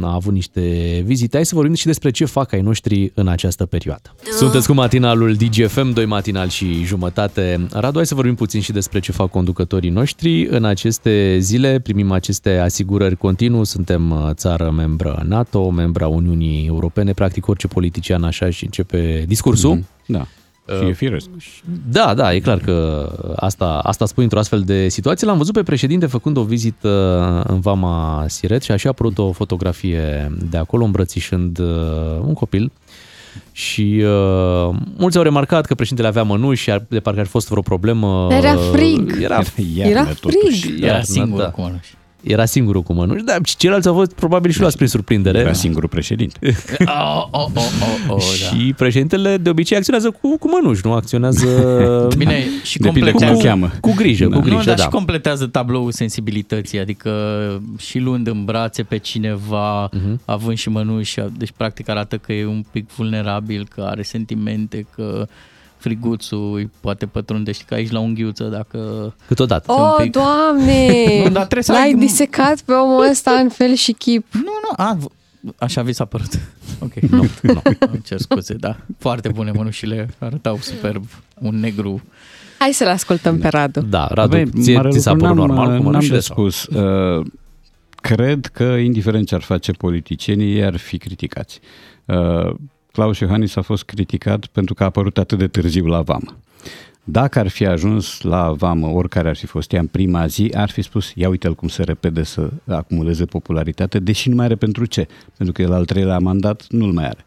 a 0.00 0.14
avut 0.14 0.32
niște 0.32 0.60
vizite. 1.04 1.36
Hai 1.36 1.46
să 1.46 1.54
vorbim 1.54 1.74
și 1.74 1.86
despre 1.86 2.10
ce 2.10 2.24
fac 2.24 2.52
ai 2.52 2.60
noștri 2.60 3.12
în 3.14 3.28
această 3.28 3.66
perioadă. 3.66 4.14
Sunteți 4.36 4.66
cu 4.66 4.72
matinalul 4.72 5.34
DGFM, 5.34 5.92
doi 5.92 6.06
matinal 6.06 6.48
și 6.48 6.84
jumătate. 6.84 7.66
Radu, 7.72 7.96
hai 7.96 8.06
să 8.06 8.14
vorbim 8.14 8.34
puțin 8.34 8.60
și 8.60 8.72
despre 8.72 8.98
ce 8.98 9.12
fac 9.12 9.30
conducătorii 9.30 9.90
noștri. 9.90 10.46
În 10.46 10.64
aceste 10.64 11.38
zile 11.38 11.80
primim 11.80 12.10
aceste 12.12 12.58
asigurări 12.58 13.16
continuu. 13.16 13.64
Suntem 13.64 14.10
uh, 14.10 14.30
țară 14.32 14.70
membră 14.70 15.22
NATO, 15.26 15.70
membra 15.70 16.08
Uniunii 16.08 16.66
Europene. 16.66 17.12
Practic 17.12 17.48
orice 17.48 17.66
politician 17.66 18.24
așa 18.24 18.50
și 18.50 18.64
începe 18.64 19.24
discursul. 19.26 19.78
Mm-hmm. 19.78 20.06
Da. 20.06 20.26
Și 20.66 20.88
e 20.88 20.92
firesc. 20.92 21.28
Da, 21.90 22.14
da, 22.14 22.34
e 22.34 22.38
clar 22.40 22.58
că 22.58 23.08
asta, 23.36 23.80
asta 23.82 24.06
spui 24.06 24.22
într-o 24.22 24.38
astfel 24.38 24.60
de 24.60 24.88
situație. 24.88 25.26
L-am 25.26 25.38
văzut 25.38 25.54
pe 25.54 25.62
președinte 25.62 26.06
făcând 26.06 26.36
o 26.36 26.42
vizită 26.42 27.44
în 27.48 27.60
Vama 27.60 28.24
Siret 28.28 28.62
și 28.62 28.70
așa 28.70 28.88
a 28.88 28.90
apărut 28.90 29.18
o 29.18 29.32
fotografie 29.32 30.32
de 30.50 30.56
acolo 30.56 30.84
îmbrățișând 30.84 31.58
uh, 31.58 31.66
un 32.26 32.32
copil 32.32 32.72
și 33.52 34.02
uh, 34.04 34.76
mulți 34.96 35.16
au 35.16 35.22
remarcat 35.22 35.66
că 35.66 35.74
președintele 35.74 36.08
avea 36.08 36.22
mănuși, 36.22 36.70
de 36.88 37.00
parcă 37.00 37.18
ar 37.20 37.24
fi 37.24 37.30
fost 37.30 37.48
vreo 37.48 37.62
problemă. 37.62 38.28
Era 38.30 38.56
frig. 38.56 39.16
Era, 39.22 39.42
Iarnă, 39.74 39.90
Era 39.90 40.04
totuși. 40.20 40.60
frig. 40.60 40.82
Era 40.82 40.86
Iarnă, 40.86 41.04
singur 41.04 41.40
da. 41.40 41.50
cu 41.50 41.60
mănuși. 41.60 41.94
Era 42.24 42.44
singurul 42.44 42.82
cu 42.82 42.92
mănuși, 42.92 43.24
dar 43.24 43.38
și 43.44 43.56
ceilalți 43.56 43.88
au 43.88 43.94
fost 43.94 44.12
probabil 44.12 44.50
și 44.50 44.60
luați 44.60 44.76
prin 44.76 44.88
surprindere. 44.88 45.38
Era 45.38 45.52
singurul 45.52 45.88
președinte. 45.88 46.38
Oh, 46.86 47.26
oh, 47.30 47.46
oh, 47.54 47.62
oh, 47.80 48.08
oh, 48.08 48.16
da. 48.50 48.56
Și 48.56 48.72
președintele 48.76 49.36
de 49.36 49.50
obicei 49.50 49.76
acționează 49.76 50.10
cu, 50.10 50.38
cu 50.38 50.48
mănuși, 50.50 50.80
nu 50.84 50.92
acționează 50.92 51.46
Bine, 52.18 52.44
și 52.62 52.78
Depinde 52.78 53.10
cum 53.10 53.20
îl 53.22 53.28
completează, 53.28 53.46
cheamă. 53.46 53.70
cu 53.80 53.92
grijă, 53.96 54.26
Da. 54.26 54.36
cu 54.36 54.40
grijă, 54.42 54.56
nu, 54.58 54.64
dar 54.64 54.76
da. 54.76 54.82
și 54.82 54.88
completează 54.88 55.46
tabloul 55.46 55.92
sensibilității, 55.92 56.78
adică 56.80 57.10
și 57.78 57.98
luând 57.98 58.26
în 58.26 58.44
brațe 58.44 58.82
pe 58.82 58.96
cineva, 58.98 59.88
Mhm. 59.92 60.14
uh-huh. 60.16 60.24
având 60.24 60.56
și 60.56 60.68
mănuși, 60.68 61.20
deci 61.36 61.52
practic 61.56 61.88
arată 61.88 62.16
că 62.16 62.32
e 62.32 62.46
un 62.46 62.64
pic 62.70 62.90
vulnerabil, 62.90 63.66
că 63.74 63.80
are 63.90 64.02
sentimente, 64.02 64.86
că 64.94 65.26
friguțul 65.88 66.54
îi 66.54 66.70
poate 66.80 67.06
pătrunde, 67.06 67.52
știi 67.52 67.64
că 67.68 67.74
aici 67.74 67.90
la 67.90 67.98
unghiuță 67.98 68.44
dacă... 68.44 68.78
Câteodată. 69.26 69.72
Oh, 69.72 69.94
pic. 70.02 70.12
doamne! 70.12 70.92
Nu, 71.24 71.30
dar 71.30 71.42
trebuie 71.42 71.62
să 71.62 71.72
L-ai 71.72 71.82
ai- 71.82 71.94
disecat 71.94 72.60
pe 72.60 72.72
omul 72.72 73.08
ăsta 73.10 73.30
în 73.30 73.48
fel 73.48 73.74
și 73.74 73.92
chip. 73.92 74.26
Nu, 74.32 74.40
nu, 74.40 74.72
a, 74.84 74.96
v- 75.00 75.52
așa 75.58 75.82
vi 75.82 75.92
s-a 75.92 76.04
părut. 76.04 76.28
Ok, 76.80 76.94
nu, 76.94 77.16
nu, 77.42 77.62
îmi 77.78 78.02
cer 78.04 78.18
scuze, 78.20 78.54
da. 78.54 78.76
Foarte 78.98 79.28
bune 79.28 79.50
mănușile, 79.50 80.08
arătau 80.18 80.56
superb, 80.60 81.04
un 81.40 81.60
negru. 81.60 82.02
Hai 82.58 82.72
să-l 82.72 82.88
ascultăm 82.88 83.38
pe 83.38 83.48
Radu. 83.48 83.80
Da, 83.80 84.06
Radu, 84.10 84.28
Băi, 84.28 84.50
ție, 84.62 84.76
mare 84.76 84.90
ți 84.90 84.98
s-a 85.00 85.12
lucru 85.12 85.26
părut 85.26 85.38
n-am, 85.38 85.46
normal 85.46 85.66
cu 85.66 85.72
N-am 85.82 85.84
mănușile? 85.84 86.14
de 86.14 86.20
sau? 86.20 86.36
spus. 86.36 86.64
Uh, 86.64 87.26
Cred 88.00 88.46
că, 88.46 88.62
indiferent 88.62 89.26
ce 89.26 89.34
ar 89.34 89.40
face 89.40 89.72
politicienii, 89.72 90.54
ei 90.54 90.64
ar 90.64 90.76
fi 90.76 90.98
criticați. 90.98 91.60
Uh, 92.04 92.54
Claus 92.94 93.18
Iohannis 93.18 93.56
a 93.56 93.62
fost 93.62 93.84
criticat 93.84 94.46
pentru 94.46 94.74
că 94.74 94.82
a 94.82 94.86
apărut 94.86 95.18
atât 95.18 95.38
de 95.38 95.46
târziu 95.46 95.86
la 95.86 96.02
vamă. 96.02 96.36
Dacă 97.04 97.38
ar 97.38 97.48
fi 97.48 97.66
ajuns 97.66 98.20
la 98.20 98.52
vamă, 98.52 98.86
oricare 98.86 99.28
ar 99.28 99.36
fi 99.36 99.46
fost 99.46 99.72
ea 99.72 99.80
în 99.80 99.86
prima 99.86 100.26
zi, 100.26 100.50
ar 100.56 100.70
fi 100.70 100.82
spus, 100.82 101.12
ia 101.14 101.28
uite-l 101.28 101.54
cum 101.54 101.68
se 101.68 101.82
repede 101.82 102.22
să 102.22 102.50
acumuleze 102.66 103.24
popularitate, 103.24 103.98
deși 103.98 104.28
nu 104.28 104.34
mai 104.34 104.44
are 104.44 104.54
pentru 104.54 104.84
ce, 104.84 105.06
pentru 105.36 105.54
că 105.54 105.62
el 105.62 105.72
al 105.72 105.84
treilea 105.84 106.18
mandat 106.18 106.66
nu-l 106.68 106.92
mai 106.92 107.04
are. 107.08 107.24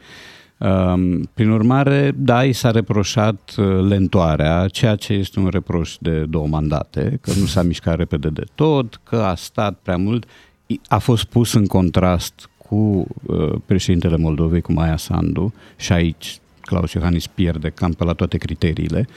Um, 0.57 1.29
Prin 1.33 1.49
urmare, 1.49 2.11
da, 2.15 2.43
i 2.43 2.53
s-a 2.53 2.71
reproșat 2.71 3.53
uh, 3.57 3.65
lentoarea, 3.87 4.67
ceea 4.67 4.95
ce 4.95 5.13
este 5.13 5.39
un 5.39 5.47
reproș 5.47 5.95
de 5.99 6.19
două 6.19 6.47
mandate, 6.47 7.17
că 7.21 7.31
nu 7.39 7.45
s-a 7.45 7.61
mișcat 7.61 7.95
repede 7.95 8.29
de 8.29 8.43
tot, 8.55 8.99
că 9.03 9.15
a 9.15 9.35
stat 9.35 9.79
prea 9.83 9.97
mult. 9.97 10.25
I- 10.65 10.79
A 10.87 10.97
fost 10.97 11.23
pus 11.23 11.53
în 11.53 11.65
contrast 11.65 12.49
cu 12.69 13.07
uh, 13.25 13.53
președintele 13.65 14.17
Moldovei, 14.17 14.61
cu 14.61 14.73
Maia 14.73 14.97
Sandu, 14.97 15.53
și 15.75 15.91
aici 15.91 16.39
Claus 16.61 16.91
Iohannis 16.91 17.27
pierde 17.27 17.69
cam 17.69 17.91
pe 17.91 18.03
la 18.03 18.13
toate 18.13 18.37
criteriile, 18.37 19.07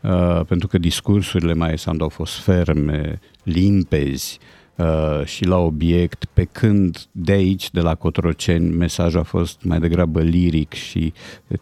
uh, 0.00 0.40
pentru 0.48 0.68
că 0.68 0.78
discursurile 0.78 1.54
Maia 1.54 1.76
Sandu 1.76 2.02
au 2.02 2.08
fost 2.08 2.38
ferme, 2.38 3.20
limpezi, 3.42 4.38
uh, 4.76 5.24
și 5.24 5.44
la 5.44 5.56
obiect, 5.56 6.24
pe 6.32 6.44
când 6.44 7.06
de 7.12 7.32
aici, 7.32 7.70
de 7.70 7.80
la 7.80 7.94
Cotroceni, 7.94 8.74
mesajul 8.74 9.20
a 9.20 9.22
fost 9.22 9.62
mai 9.62 9.80
degrabă 9.80 10.20
liric 10.20 10.72
și 10.72 11.12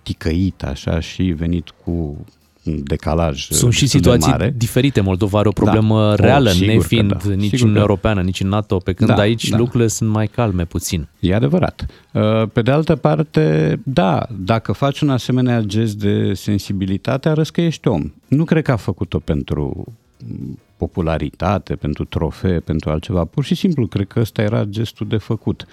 ticăit 0.02 0.62
așa 0.62 1.00
și 1.00 1.22
venit 1.22 1.70
cu 1.84 1.90
un 1.90 2.16
decalaj 2.64 3.46
Sunt 3.50 3.72
și 3.72 3.80
destul 3.80 4.00
de 4.00 4.06
situații 4.08 4.30
mare. 4.30 4.54
diferite. 4.56 5.00
Moldova 5.00 5.38
are 5.38 5.48
o 5.48 5.50
problemă 5.50 6.08
Da. 6.08 6.24
reală, 6.24 6.48
Oh, 6.48 6.54
sigur 6.54 6.68
că 6.72 6.74
nefiind 6.76 7.12
da. 7.24 7.34
nici 7.34 7.50
Sigur 7.50 7.66
în 7.66 7.72
că 7.72 7.74
da. 7.74 7.80
Europeană, 7.80 8.20
nici 8.22 8.40
în 8.40 8.48
NATO, 8.48 8.76
pe 8.78 8.92
când 8.92 9.10
Da, 9.10 9.16
aici 9.16 9.48
da. 9.48 9.56
lucrurile 9.56 9.88
sunt 9.88 10.10
mai 10.10 10.26
calme 10.26 10.64
puțin. 10.64 11.08
E 11.20 11.34
adevărat. 11.34 11.86
Uh, 12.12 12.22
Pe 12.52 12.62
de 12.62 12.70
altă 12.70 12.96
parte, 12.96 13.78
da, 13.84 14.26
dacă 14.38 14.72
faci 14.72 15.00
un 15.00 15.10
asemenea 15.10 15.60
gest 15.60 15.94
de 15.98 16.34
sensibilitate, 16.34 17.28
arăți 17.28 17.52
că 17.52 17.60
ești 17.60 17.88
om. 17.88 18.12
Nu 18.28 18.44
cred 18.44 18.62
că 18.64 18.72
a 18.72 18.76
făcut-o 18.76 19.18
pentru 19.18 19.84
mm, 20.26 20.58
popularitate, 20.76 21.74
pentru 21.74 22.04
trofee, 22.04 22.58
pentru 22.60 22.90
altceva. 22.90 23.24
Pur 23.24 23.44
și 23.44 23.54
simplu, 23.54 23.86
cred 23.86 24.06
că 24.06 24.20
ăsta 24.20 24.42
era 24.42 24.64
gestul 24.64 25.06
de 25.08 25.16
făcut. 25.16 25.66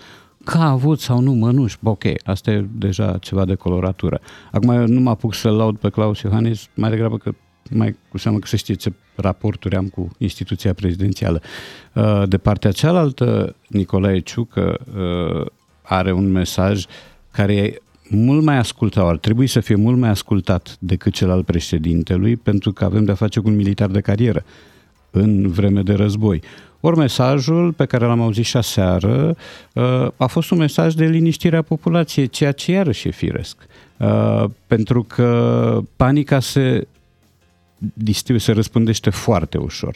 Că 0.44 0.58
a 0.58 0.70
avut 0.70 1.00
sau 1.00 1.20
nu 1.20 1.32
mănuși, 1.32 1.78
bă, 1.80 1.90
ok, 1.90 2.04
asta 2.24 2.52
e 2.52 2.68
deja 2.72 3.18
ceva 3.18 3.46
de 3.46 3.56
coloratură. 3.56 4.20
Acum 4.52 4.70
eu 4.70 4.88
nu 4.88 5.00
mă 5.00 5.10
apuc 5.10 5.34
să-l 5.34 5.56
laud 5.56 5.78
pe 5.78 5.90
Claus 5.90 6.22
Iohannis, 6.22 6.68
mai 6.76 6.90
degrabă 6.90 7.18
că 7.18 7.32
mai 7.70 7.98
cu 8.10 8.18
seamă 8.18 8.38
că 8.38 8.48
să 8.48 8.56
știe 8.56 8.74
ce 8.74 8.94
raporturi 9.16 9.76
am 9.76 9.88
cu 9.88 10.10
instituția 10.18 10.74
prezidențială. 10.74 11.42
Uh, 11.94 12.24
De 12.28 12.38
partea 12.38 12.72
cealaltă, 12.72 13.56
Nicolae 13.68 14.20
Ciucă 14.20 14.78
uh, 14.96 15.46
are 15.82 16.12
un 16.12 16.32
mesaj 16.32 16.86
care 17.32 17.56
e 17.56 17.82
mult 18.10 18.44
mai 18.44 18.58
ascultat, 18.58 19.06
ar 19.06 19.18
trebui 19.18 19.48
să 19.48 19.60
fie 19.60 19.76
mult 19.76 19.98
mai 19.98 20.10
ascultat 20.10 20.78
decât 20.80 21.14
cel 21.14 21.30
al 21.32 21.44
președintelui, 21.44 22.36
pentru 22.36 22.72
că 22.72 22.84
avem 22.84 23.04
de-a 23.04 23.16
face 23.16 23.40
cu 23.40 23.48
un 23.48 23.56
militar 23.56 23.90
de 23.90 24.02
carieră 24.02 24.44
în 25.12 25.48
vreme 25.48 25.82
de 25.82 25.94
război. 25.94 26.42
Ori 26.82 26.98
mesajul 26.98 27.72
pe 27.72 27.86
care 27.86 28.06
l-am 28.06 28.22
auzit 28.22 28.46
și 28.46 28.58
aseară 28.58 29.36
uh, 29.74 30.08
a 30.18 30.26
fost 30.26 30.52
un 30.52 30.58
mesaj 30.58 30.94
de 30.94 31.06
liniștire 31.06 31.58
a 31.58 31.62
populației, 31.62 32.28
ceea 32.28 32.52
ce 32.52 32.72
iarăși 32.72 33.08
e 33.08 33.12
firesc. 33.12 33.58
Uh, 33.98 34.44
Pentru 34.68 35.04
că 35.04 35.82
panica 35.96 36.40
se 36.40 36.88
distribuie, 37.94 38.40
se 38.40 38.52
răspândește 38.52 39.10
foarte 39.10 39.58
ușor. 39.58 39.96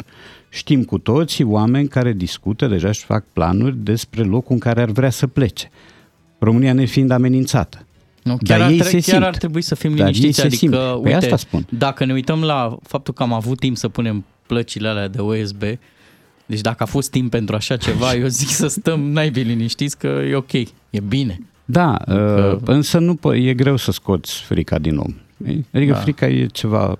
Știm 0.49 0.83
cu 0.83 0.97
toții 0.97 1.43
oameni 1.43 1.87
care 1.87 2.13
discută 2.13 2.67
deja 2.67 2.91
și 2.91 3.05
fac 3.05 3.23
planuri 3.33 3.75
despre 3.77 4.23
locul 4.23 4.53
în 4.53 4.59
care 4.59 4.81
ar 4.81 4.89
vrea 4.89 5.09
să 5.09 5.27
plece. 5.27 5.69
România 6.39 6.73
nefiind 6.73 7.11
amenințată. 7.11 7.85
Nu, 8.23 8.37
Dar 8.41 8.57
chiar, 8.59 8.69
ei 8.71 8.79
ar, 8.79 8.85
se 8.85 8.91
chiar 8.91 9.01
simt. 9.01 9.23
ar 9.23 9.37
trebui 9.37 9.61
să 9.61 9.75
fim 9.75 9.95
Dar 9.95 10.07
ei 10.07 10.13
liniștiți, 10.13 10.39
se 10.39 10.45
adică, 10.45 10.57
simt. 10.57 10.71
Păi 10.73 11.13
uite, 11.13 11.15
asta 11.15 11.35
spun. 11.35 11.65
dacă 11.69 12.05
ne 12.05 12.13
uităm 12.13 12.43
la 12.43 12.77
faptul 12.83 13.13
că 13.13 13.23
am 13.23 13.33
avut 13.33 13.59
timp 13.59 13.77
să 13.77 13.89
punem 13.89 14.25
plăcile 14.47 14.87
alea 14.87 15.07
de 15.07 15.21
USB, 15.21 15.63
deci 16.45 16.61
dacă 16.61 16.83
a 16.83 16.85
fost 16.85 17.11
timp 17.11 17.29
pentru 17.31 17.55
așa 17.55 17.77
ceva, 17.77 18.13
eu 18.13 18.27
zic 18.27 18.47
să 18.49 18.67
stăm 18.67 19.11
naibii 19.11 19.43
liniștiți 19.43 19.97
că 19.97 20.07
e 20.07 20.35
ok, 20.35 20.53
e 20.53 20.99
bine. 21.07 21.39
Da, 21.65 21.97
Că- 22.05 22.57
uh, 22.61 22.67
însă 22.67 22.99
nu 22.99 23.15
po- 23.15 23.35
e 23.45 23.53
greu 23.53 23.75
să 23.75 23.91
scoți 23.91 24.41
frica 24.41 24.79
din 24.79 24.97
om. 24.97 25.13
Ei? 25.47 25.65
Adică 25.73 25.91
Da. 25.93 25.97
frica 25.99 26.27
e 26.27 26.45
ceva 26.45 26.97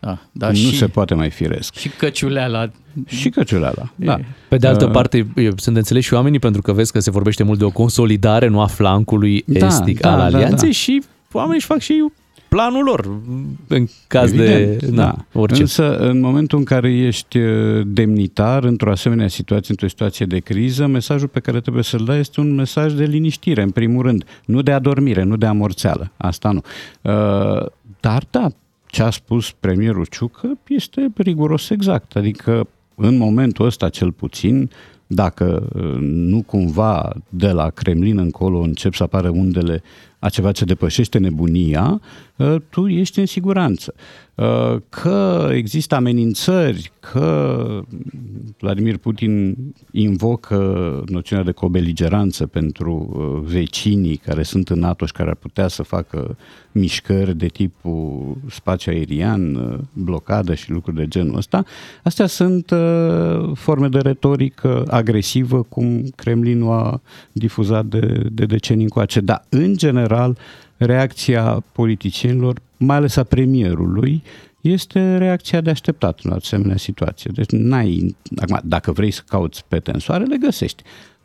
Da, 0.00 0.08
da, 0.08 0.18
dar 0.32 0.50
cum 0.52 0.60
nu 0.60 0.68
și, 0.70 0.76
se 0.76 0.86
poate 0.86 1.14
mai 1.14 1.30
firesc. 1.30 1.74
și 1.74 1.88
căciuleala. 1.88 2.70
Și 3.06 3.28
căciuleala, 3.28 3.92
da. 3.96 4.18
Pe 4.48 4.56
de 4.56 4.66
altă 4.66 4.84
Uh, 4.84 4.90
parte, 4.90 5.26
eu- 5.36 5.52
sunt 5.56 5.76
înțeles 5.76 6.04
și 6.04 6.14
oamenii 6.14 6.38
pentru 6.38 6.62
că 6.62 6.72
vezi 6.72 6.92
că 6.92 7.00
se 7.00 7.10
vorbește 7.10 7.42
mult 7.42 7.58
de 7.58 7.64
o 7.64 7.70
consolidare, 7.70 8.46
nu 8.48 8.60
a 8.60 8.66
flancului 8.66 9.44
Da, 9.46 9.66
estic 9.66 10.00
da, 10.00 10.10
al 10.12 10.18
da, 10.18 10.24
alianței 10.24 10.68
da. 10.68 10.74
și 10.74 11.02
oamenii 11.32 11.56
își 11.56 11.66
fac 11.66 11.78
și 11.80 12.04
planul 12.54 12.84
lor 12.84 13.20
în 13.66 13.86
caz 14.06 14.32
Evident, 14.32 14.80
de 14.80 14.86
da. 14.86 15.04
na, 15.04 15.26
orice. 15.32 15.60
Însă, 15.60 15.96
în 15.98 16.20
momentul 16.20 16.58
în 16.58 16.64
care 16.64 16.92
ești 16.92 17.38
uh, 17.38 17.86
demnitar, 17.86 18.64
într-o 18.64 18.90
asemenea 18.90 19.28
situație, 19.28 19.66
într-o 19.68 19.88
situație 19.88 20.26
de 20.26 20.38
criză, 20.38 20.86
mesajul 20.86 21.28
pe 21.28 21.40
care 21.40 21.60
trebuie 21.60 21.82
să-l 21.82 22.04
dai 22.04 22.18
este 22.18 22.40
un 22.40 22.54
mesaj 22.54 22.92
de 22.92 23.04
liniștire, 23.04 23.62
în 23.62 23.70
primul 23.70 24.02
rând. 24.02 24.24
Nu 24.44 24.62
de 24.62 24.72
adormire, 24.72 25.22
nu 25.22 25.36
de 25.36 25.46
amorțeală. 25.46 26.10
Asta 26.16 26.50
nu. 26.50 26.60
Uh, 27.02 27.66
Dar, 28.00 28.24
da, 28.30 28.48
ce 28.86 29.02
a 29.02 29.10
spus 29.10 29.50
premierul 29.50 30.06
Ciucă 30.10 30.58
este 30.68 31.12
riguros 31.16 31.70
exact. 31.70 32.16
Adică, 32.16 32.68
în 32.94 33.16
momentul 33.16 33.66
ăsta, 33.66 33.88
cel 33.88 34.12
puțin, 34.12 34.70
dacă 35.06 35.68
uh, 35.74 35.96
nu 36.00 36.42
cumva 36.42 37.12
de 37.28 37.50
la 37.50 37.70
Kremlin 37.70 38.18
încolo 38.18 38.58
încep 38.58 38.94
să 38.94 39.02
apară 39.02 39.28
undele 39.28 39.82
a 40.22 40.28
ceva 40.28 40.52
ce 40.52 40.64
depășește 40.64 41.18
nebunia, 41.18 42.00
uh, 42.36 42.56
tu 42.70 42.88
ești 42.88 43.18
în 43.18 43.26
siguranță. 43.26 43.94
Uh, 44.34 44.76
Că 44.88 45.48
există 45.52 45.94
amenințări, 45.94 46.92
că 47.00 47.80
Vladimir 48.58 48.96
Putin 48.96 49.56
invocă 49.90 51.02
noțiunea 51.06 51.44
de 51.44 51.50
cobeligeranță 51.52 52.46
pentru 52.46 53.10
uh, 53.12 53.50
vecinii 53.52 54.16
care 54.16 54.42
sunt 54.42 54.68
în 54.68 54.78
NATO 54.78 55.06
și 55.06 55.12
care 55.12 55.28
ar 55.28 55.34
putea 55.34 55.68
să 55.68 55.82
facă 55.82 56.36
mișcări 56.72 57.36
de 57.36 57.46
tipul 57.46 58.36
spațiu 58.50 58.92
aerian, 58.92 59.54
uh, 59.54 59.78
blocadă 59.92 60.54
și 60.54 60.70
lucruri 60.70 60.96
de 60.96 61.08
genul 61.08 61.36
ăsta, 61.36 61.64
astea 62.02 62.26
sunt 62.26 62.70
uh, 62.70 63.50
forme 63.54 63.88
de 63.88 63.98
retorică 63.98 64.84
agresivă 64.88 65.62
cum 65.62 66.04
Kremlinul 66.16 66.72
a 66.72 67.00
difuzat 67.32 67.84
de, 67.84 68.28
de 68.32 68.46
decenii 68.46 68.82
încoace. 68.82 69.20
Dar, 69.20 69.44
în 69.48 69.76
general, 69.76 70.38
reacția 70.76 71.64
politicienilor, 71.72 72.60
mai 72.84 72.96
ales 72.96 73.16
a 73.16 73.22
premierului, 73.22 74.22
este 74.60 75.16
reacția 75.16 75.60
de 75.60 75.70
așteptat 75.70 76.20
în 76.22 76.30
o 76.30 76.34
asemenea 76.34 76.76
situație. 76.76 77.30
Deci 77.34 77.50
n-ai, 77.50 78.16
acum, 78.36 78.60
dacă 78.64 78.92
vrei 78.92 79.10
să 79.10 79.22
cauți 79.26 79.64
pe 79.68 79.78
tensoare, 79.78 80.24
le 80.24 80.36
găsești. 80.36 80.82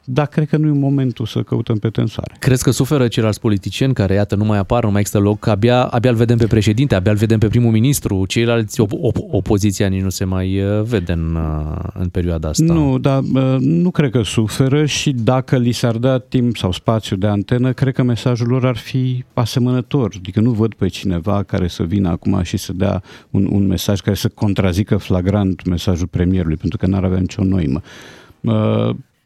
Dar 0.10 0.28
cred 0.28 0.48
că 0.48 0.58
nu 0.58 0.67
e 0.67 0.72
momentul 0.72 1.26
să 1.26 1.41
căutăm 1.41 1.78
pe 1.78 1.89
tensoare. 1.89 2.36
Crezi 2.39 2.63
că 2.63 2.72
suferă 2.72 3.08
ceilalți 3.08 3.39
politicieni 3.39 3.93
care, 3.93 4.13
iată, 4.13 4.36
nu 4.36 4.46
mai 4.46 4.58
apar, 4.58 4.84
nu 4.84 4.91
mai 4.91 5.00
există 5.00 5.22
loc, 5.22 5.48
abia, 5.48 5.84
abia 5.84 6.10
îl 6.10 6.15
vedem 6.15 6.38
pe 6.38 6.48
președinte, 6.48 6.96
abia 6.96 7.12
îl 7.12 7.17
vedem 7.17 7.39
pe 7.39 7.48
primul 7.48 7.72
ministru, 7.72 8.26
ceilalți 8.26 8.82
op- 8.82 9.12
op- 9.12 9.32
opoziția 9.32 9.88
nici 9.88 10.02
nu 10.02 10.10
se 10.10 10.24
mai 10.26 10.62
uh, 10.62 10.82
vede 10.82 11.12
în, 11.12 11.36
uh, 11.36 11.78
în 11.93 12.08
perioada 12.08 12.48
asta. 12.48 12.74
Nu, 12.74 12.98
dar 12.98 13.20
uh, 13.34 13.56
nu 13.60 13.91
cred 13.91 14.12
că 14.12 14.22
suferă 14.22 14.86
și 14.86 15.12
dacă 15.12 15.58
li 15.58 15.72
s-ar 15.72 15.96
da 15.96 16.20
timp 16.20 16.58
sau 16.58 16.72
spațiu 16.72 17.15
de 17.15 17.28
antenă, 17.28 17.74
cred 17.74 17.93
că 17.93 18.04
mesajul 18.04 18.48
lor 18.48 18.65
ar 18.65 18.78
fi 18.78 19.24
asemănător. 19.34 20.13
Adică 20.17 20.39
nu 20.39 20.52
văd 20.52 20.74
pe 20.74 20.88
cineva 20.88 21.43
care 21.43 21.67
să 21.67 21.84
vină 21.84 22.10
acum 22.10 22.41
și 22.43 22.58
să 22.58 22.74
dea 22.74 23.02
un, 23.30 23.48
un 23.52 23.67
mesaj 23.67 24.00
care 24.00 24.15
să 24.15 24.28
contrazică 24.28 24.98
flagrant 24.98 25.65
mesajul 25.65 26.08
premierului, 26.08 26.58
pentru 26.58 26.78
că 26.78 26.88
n-ar 26.88 27.04
avea 27.04 27.20
nicio 27.20 27.43
noimă. 27.43 27.82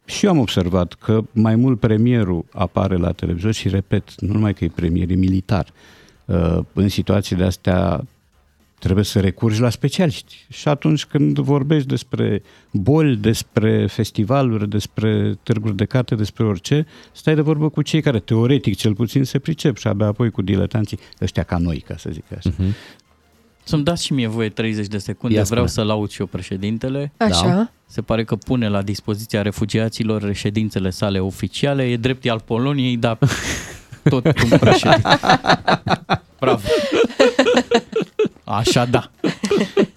Uh, 0.06 0.12
și 0.12 0.24
eu 0.24 0.30
am 0.30 0.38
observat 0.38 0.92
că 0.92 1.24
mai 1.32 1.56
mult 1.56 1.80
premierul 1.80 2.44
apare 2.52 2.96
la 2.96 3.12
televizor 3.12 3.52
și, 3.52 3.68
repet, 3.68 4.20
nu 4.20 4.32
numai 4.32 4.54
că 4.54 4.64
e 4.64 4.68
premier, 4.74 5.10
e 5.10 5.14
militar. 5.14 5.66
Uh, 6.24 6.58
în 6.72 6.88
situații 6.88 7.36
de 7.36 7.44
astea 7.44 8.04
trebuie 8.78 9.04
să 9.04 9.20
recurgi 9.20 9.60
la 9.60 9.70
specialiști. 9.70 10.46
Și 10.48 10.68
atunci 10.68 11.04
când 11.04 11.38
vorbești 11.38 11.88
despre 11.88 12.42
boli, 12.70 13.16
despre 13.16 13.86
festivaluri, 13.86 14.68
despre 14.68 15.38
târguri 15.42 15.76
de 15.76 15.84
carte, 15.84 16.14
despre 16.14 16.44
orice, 16.44 16.86
stai 17.12 17.34
de 17.34 17.40
vorbă 17.40 17.68
cu 17.68 17.82
cei 17.82 18.02
care 18.02 18.18
teoretic 18.18 18.76
cel 18.76 18.94
puțin 18.94 19.24
se 19.24 19.38
pricep 19.38 19.76
și 19.76 19.86
abia 19.86 20.06
apoi 20.06 20.30
cu 20.30 20.42
diletanții 20.42 20.98
ăștia 21.20 21.42
ca 21.42 21.56
noi, 21.56 21.84
ca 21.86 21.96
să 21.96 22.10
zic 22.12 22.24
așa. 22.36 22.50
Uh-huh. 22.50 23.00
Să-mi 23.64 23.84
dați 23.84 24.04
și 24.04 24.12
mie 24.12 24.26
voie 24.26 24.48
30 24.48 24.86
de 24.86 24.98
secunde, 24.98 25.36
Ia 25.36 25.42
vreau 25.42 25.66
spune. 25.66 25.86
să 25.86 25.92
laud 25.92 26.10
și 26.10 26.20
eu 26.20 26.26
președintele. 26.26 27.12
Așa. 27.16 27.46
Da. 27.46 27.70
Se 27.92 28.00
pare 28.00 28.24
că 28.24 28.36
pune 28.36 28.68
la 28.68 28.82
dispoziția 28.82 29.42
refugiaților 29.42 30.22
reședințele 30.22 30.90
sale 30.90 31.18
oficiale. 31.18 31.82
E 31.82 31.96
drept 31.96 32.24
e 32.24 32.30
al 32.30 32.40
Poloniei, 32.44 32.96
dar 32.96 33.18
tot 34.10 34.24
un 34.24 34.58
președinte. 34.58 35.08
Bravo. 36.40 36.60
Așa 38.44 38.84
da. 38.84 39.10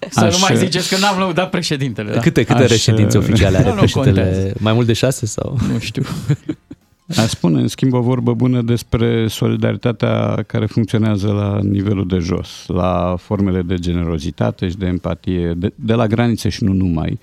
Să 0.08 0.20
nu 0.20 0.26
Așa. 0.26 0.46
mai 0.48 0.56
ziceți 0.56 0.94
că 0.94 1.00
n-am 1.00 1.18
lăudat 1.18 1.50
președintele. 1.50 2.12
Da? 2.12 2.20
Câte, 2.20 2.42
câte 2.42 2.62
Aș, 2.62 2.68
reședințe 2.68 3.18
uh, 3.18 3.24
oficiale 3.24 3.56
are 3.56 3.68
Nu, 3.68 3.72
nu 3.74 3.78
președintele? 3.78 4.24
contează. 4.24 4.54
Mai 4.60 4.72
mult 4.72 4.86
de 4.86 4.92
șase 4.92 5.26
sau? 5.26 5.58
Nu 5.72 5.78
știu. 5.78 6.02
Aș 7.22 7.28
spune, 7.28 7.60
în 7.60 7.68
schimb, 7.68 7.92
o 7.92 8.00
vorbă 8.00 8.34
bună 8.34 8.62
despre 8.62 9.28
solidaritatea 9.28 10.42
care 10.46 10.66
funcționează 10.66 11.26
la 11.26 11.58
nivelul 11.62 12.06
de 12.06 12.18
jos, 12.18 12.64
la 12.66 13.16
formele 13.18 13.62
de 13.62 13.74
generozitate 13.74 14.68
și 14.68 14.76
de 14.76 14.86
empatie, 14.86 15.52
de, 15.56 15.72
de 15.74 15.94
la 15.94 16.06
granițe 16.06 16.48
și 16.48 16.64
nu 16.64 16.72
numai, 16.72 17.10
uh, 17.10 17.18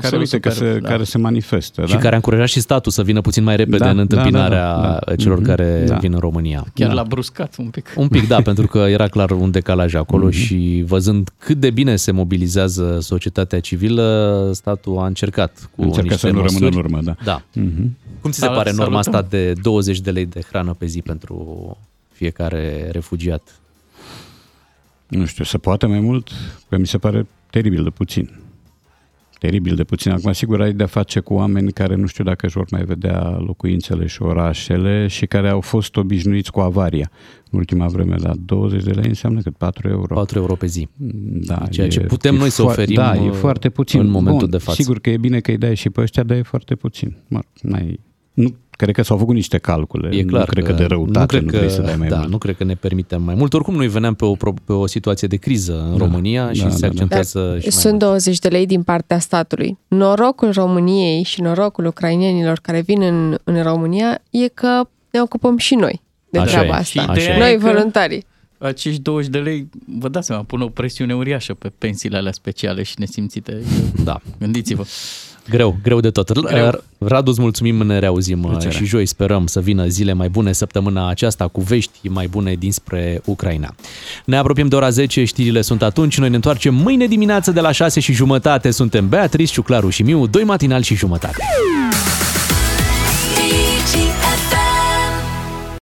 care, 0.00 0.16
uite, 0.16 0.38
că 0.40 0.50
superb, 0.50 0.72
se, 0.74 0.78
da. 0.80 0.88
care 0.88 1.04
se 1.04 1.18
manifestă. 1.18 1.84
Și 1.86 1.92
da? 1.92 1.98
care 1.98 2.12
a 2.12 2.16
încurajat 2.16 2.48
și 2.48 2.60
statul 2.60 2.92
să 2.92 3.02
vină 3.02 3.20
puțin 3.20 3.44
mai 3.44 3.56
repede 3.56 3.76
Da, 3.78 3.90
în 3.90 3.98
întâmpinarea 3.98 4.74
da, 4.76 4.80
da, 4.82 4.98
da. 5.06 5.16
celor 5.16 5.36
Mhm, 5.38 5.46
care 5.46 5.84
da. 5.88 5.96
vin 5.96 6.12
în 6.12 6.18
România. 6.18 6.64
Chiar 6.74 6.88
Da. 6.88 6.94
l-a 6.94 7.02
bruscat 7.02 7.54
un 7.58 7.66
pic. 7.66 7.92
Un 7.96 8.08
pic, 8.08 8.28
da, 8.28 8.40
pentru 8.50 8.66
că 8.66 8.78
era 8.78 9.08
clar 9.08 9.30
un 9.30 9.50
decalaj 9.50 9.94
acolo 9.94 10.24
Mhm. 10.24 10.32
și 10.34 10.84
văzând 10.86 11.30
cât 11.38 11.56
de 11.60 11.70
bine 11.70 11.96
se 11.96 12.10
mobilizează 12.10 12.98
societatea 13.00 13.60
civilă, 13.60 14.50
statul 14.54 14.98
a 14.98 15.06
încercat 15.06 15.70
cu 15.76 15.82
Încercă 15.82 16.02
niște 16.02 16.26
să 16.26 16.32
nu 16.32 16.40
măsuri. 16.40 16.60
rămână 16.64 16.76
în 16.78 16.84
urmă, 16.84 17.00
da. 17.02 17.14
Da. 17.24 17.42
Mhm. 17.60 17.96
Cum 18.20 18.30
ți 18.30 18.38
se 18.38 18.44
Salut, 18.44 18.56
pare 18.62 18.72
norma 18.76 19.02
salutăm. 19.02 19.14
asta 19.14 19.36
de 19.36 19.52
20 19.62 20.00
de 20.00 20.10
lei 20.10 20.26
de 20.26 20.40
hrană 20.48 20.74
pe 20.78 20.86
zi 20.86 21.00
pentru 21.02 21.76
fiecare 22.12 22.88
refugiat? 22.92 23.42
Nu 25.08 25.24
știu, 25.24 25.44
se 25.44 25.58
poate 25.58 25.86
mai 25.86 26.00
mult? 26.00 26.28
Că 26.68 26.76
mi 26.78 26.86
se 26.86 26.98
pare 26.98 27.26
teribil 27.50 27.82
de 27.82 27.90
puțin. 27.90 28.30
Teribil 29.44 29.74
de 29.74 29.84
puțin. 29.84 30.10
Acum, 30.10 30.32
sigur, 30.32 30.60
ai 30.60 30.72
de-a 30.72 30.86
face 30.86 31.20
cu 31.20 31.34
oameni 31.34 31.72
care 31.72 31.94
nu 31.94 32.06
știu 32.06 32.24
dacă 32.24 32.46
își 32.46 32.56
vor 32.56 32.66
mai 32.70 32.84
vedea 32.84 33.36
locuințele 33.46 34.06
și 34.06 34.22
orașele 34.22 35.06
și 35.06 35.26
care 35.26 35.48
au 35.48 35.60
fost 35.60 35.96
obișnuiți 35.96 36.50
cu 36.50 36.60
avaria 36.60 37.10
în 37.50 37.58
ultima 37.58 37.86
vreme, 37.86 38.16
dar 38.22 38.34
20 38.44 38.82
de 38.82 38.90
lei 38.90 39.08
înseamnă 39.08 39.40
cât 39.40 39.56
4 39.56 39.88
euro. 39.88 40.14
4 40.14 40.38
euro 40.38 40.54
pe 40.54 40.66
zi. 40.66 40.88
Da, 41.46 41.66
Ceea 41.70 41.88
ce 41.88 42.00
e- 42.00 42.04
putem 42.06 42.34
e 42.34 42.38
noi 42.38 42.50
să 42.50 42.62
foa- 42.62 42.64
oferim, 42.66 42.94
Da, 42.94 43.14
e 43.16 43.28
uh, 43.28 43.32
foarte 43.32 43.68
puțin. 43.70 44.00
în 44.00 44.06
momentul 44.10 44.40
Bun, 44.40 44.50
de 44.50 44.58
față. 44.58 44.82
Sigur 44.82 44.98
că 45.00 45.10
e 45.10 45.16
bine 45.16 45.40
că 45.40 45.50
îi 45.50 45.58
dai 45.58 45.74
și 45.74 45.90
pe 45.90 46.00
ăștia, 46.00 46.22
dar 46.22 46.36
e 46.36 46.42
foarte 46.42 46.74
puțin. 46.74 47.16
Mă, 47.28 47.40
n-ai, 47.62 48.00
nu, 48.32 48.54
cred 48.76 48.94
că 48.94 49.02
s-au 49.02 49.16
făcut 49.16 49.34
niște 49.34 49.58
calcule. 49.58 50.16
E 50.16 50.22
clar 50.24 50.40
nu 50.40 50.46
cred 50.46 50.64
că, 50.64 50.72
de 50.72 50.84
răutate 50.84 51.18
nu, 51.20 51.26
cred 51.26 51.42
nu 51.42 51.50
că, 51.50 51.56
vrei 51.56 51.70
să 51.70 51.82
dai 51.82 51.96
mai 51.96 52.08
da, 52.08 52.16
mult. 52.16 52.30
nu 52.30 52.38
cred 52.38 52.56
că 52.56 52.64
ne 52.64 52.74
permitem 52.74 53.22
mai 53.22 53.34
mult. 53.34 53.54
Oricum, 53.54 53.74
noi 53.74 53.88
veneam 53.88 54.14
pe 54.14 54.24
o, 54.24 54.32
pro- 54.34 54.54
pe 54.64 54.72
o 54.72 54.86
situație 54.86 55.28
de 55.28 55.36
criză 55.36 55.82
în 55.92 55.98
Da, 55.98 56.04
România 56.04 56.52
și 56.52 56.62
da, 56.62 56.68
se 56.68 56.74
da, 56.74 56.80
da. 56.80 56.86
accentuează 56.86 57.38
și 57.58 57.62
mai 57.62 57.72
Sunt 57.72 57.92
mult. 57.92 57.98
20 58.04 58.38
de 58.38 58.48
lei 58.48 58.66
din 58.66 58.82
partea 58.82 59.18
statului. 59.18 59.78
Norocul 59.88 60.52
României 60.52 61.22
și 61.22 61.40
norocul 61.40 61.86
ucrainienilor 61.86 62.58
care 62.62 62.80
vin 62.80 63.02
în, 63.02 63.36
în 63.44 63.62
România 63.62 64.22
e 64.30 64.48
că 64.48 64.80
ne 65.10 65.20
ocupăm 65.20 65.56
și 65.56 65.74
noi 65.74 66.02
de 66.30 66.38
Așa 66.38 66.50
treaba 66.58 66.76
e, 66.76 66.78
asta. 66.78 67.02
și 67.02 67.10
ideea 67.10 67.38
Noi 67.38 67.52
e 67.52 67.56
că- 67.56 67.66
voluntarii. 67.66 68.24
Acești 68.58 69.00
20 69.00 69.30
de 69.30 69.38
lei, 69.38 69.68
vă 69.98 70.08
dați 70.08 70.26
seama, 70.26 70.42
pun 70.42 70.60
o 70.60 70.66
presiune 70.68 71.14
uriașă 71.14 71.54
pe 71.54 71.72
pensiile 71.78 72.16
alea 72.16 72.32
speciale 72.32 72.82
și 72.82 72.94
nesimțite. 72.98 73.62
Da. 74.04 74.20
Gândiți-vă. 74.38 74.84
Greu, 75.48 75.76
greu 75.82 76.00
de 76.00 76.10
tot. 76.10 76.32
Greu. 76.40 76.82
Radu, 76.98 77.30
îți 77.30 77.40
mulțumim, 77.40 77.76
ne 77.76 77.98
reauzim 77.98 78.42
uh, 78.42 78.50
Plăcere. 78.50 78.74
și 78.74 78.84
joi 78.84 79.06
sperăm 79.06 79.46
să 79.46 79.60
vină 79.60 79.86
zile 79.86 80.12
mai 80.12 80.28
bune 80.28 80.52
săptămâna 80.52 81.08
aceasta 81.08 81.48
cu 81.48 81.60
vești 81.60 82.08
mai 82.08 82.26
bune 82.26 82.54
dinspre 82.54 83.20
Ucraina. 83.24 83.74
Ne 84.24 84.36
apropiem 84.36 84.68
de 84.68 84.76
ora 84.76 84.90
10, 84.90 85.24
știrile 85.24 85.60
sunt 85.60 85.82
atunci, 85.82 86.18
noi 86.18 86.28
ne 86.28 86.34
întoarcem 86.34 86.74
mâine 86.74 87.06
dimineață 87.06 87.50
de 87.50 87.60
la 87.60 87.70
6 87.72 88.00
și 88.00 88.12
jumătate. 88.12 88.70
Suntem 88.70 89.08
Beatrice, 89.08 89.52
Ciuclaru 89.52 89.88
și 89.88 90.02
Miu, 90.02 90.26
doi 90.26 90.44
matinal 90.44 90.82
și 90.82 90.94
jumătate. 90.94 91.36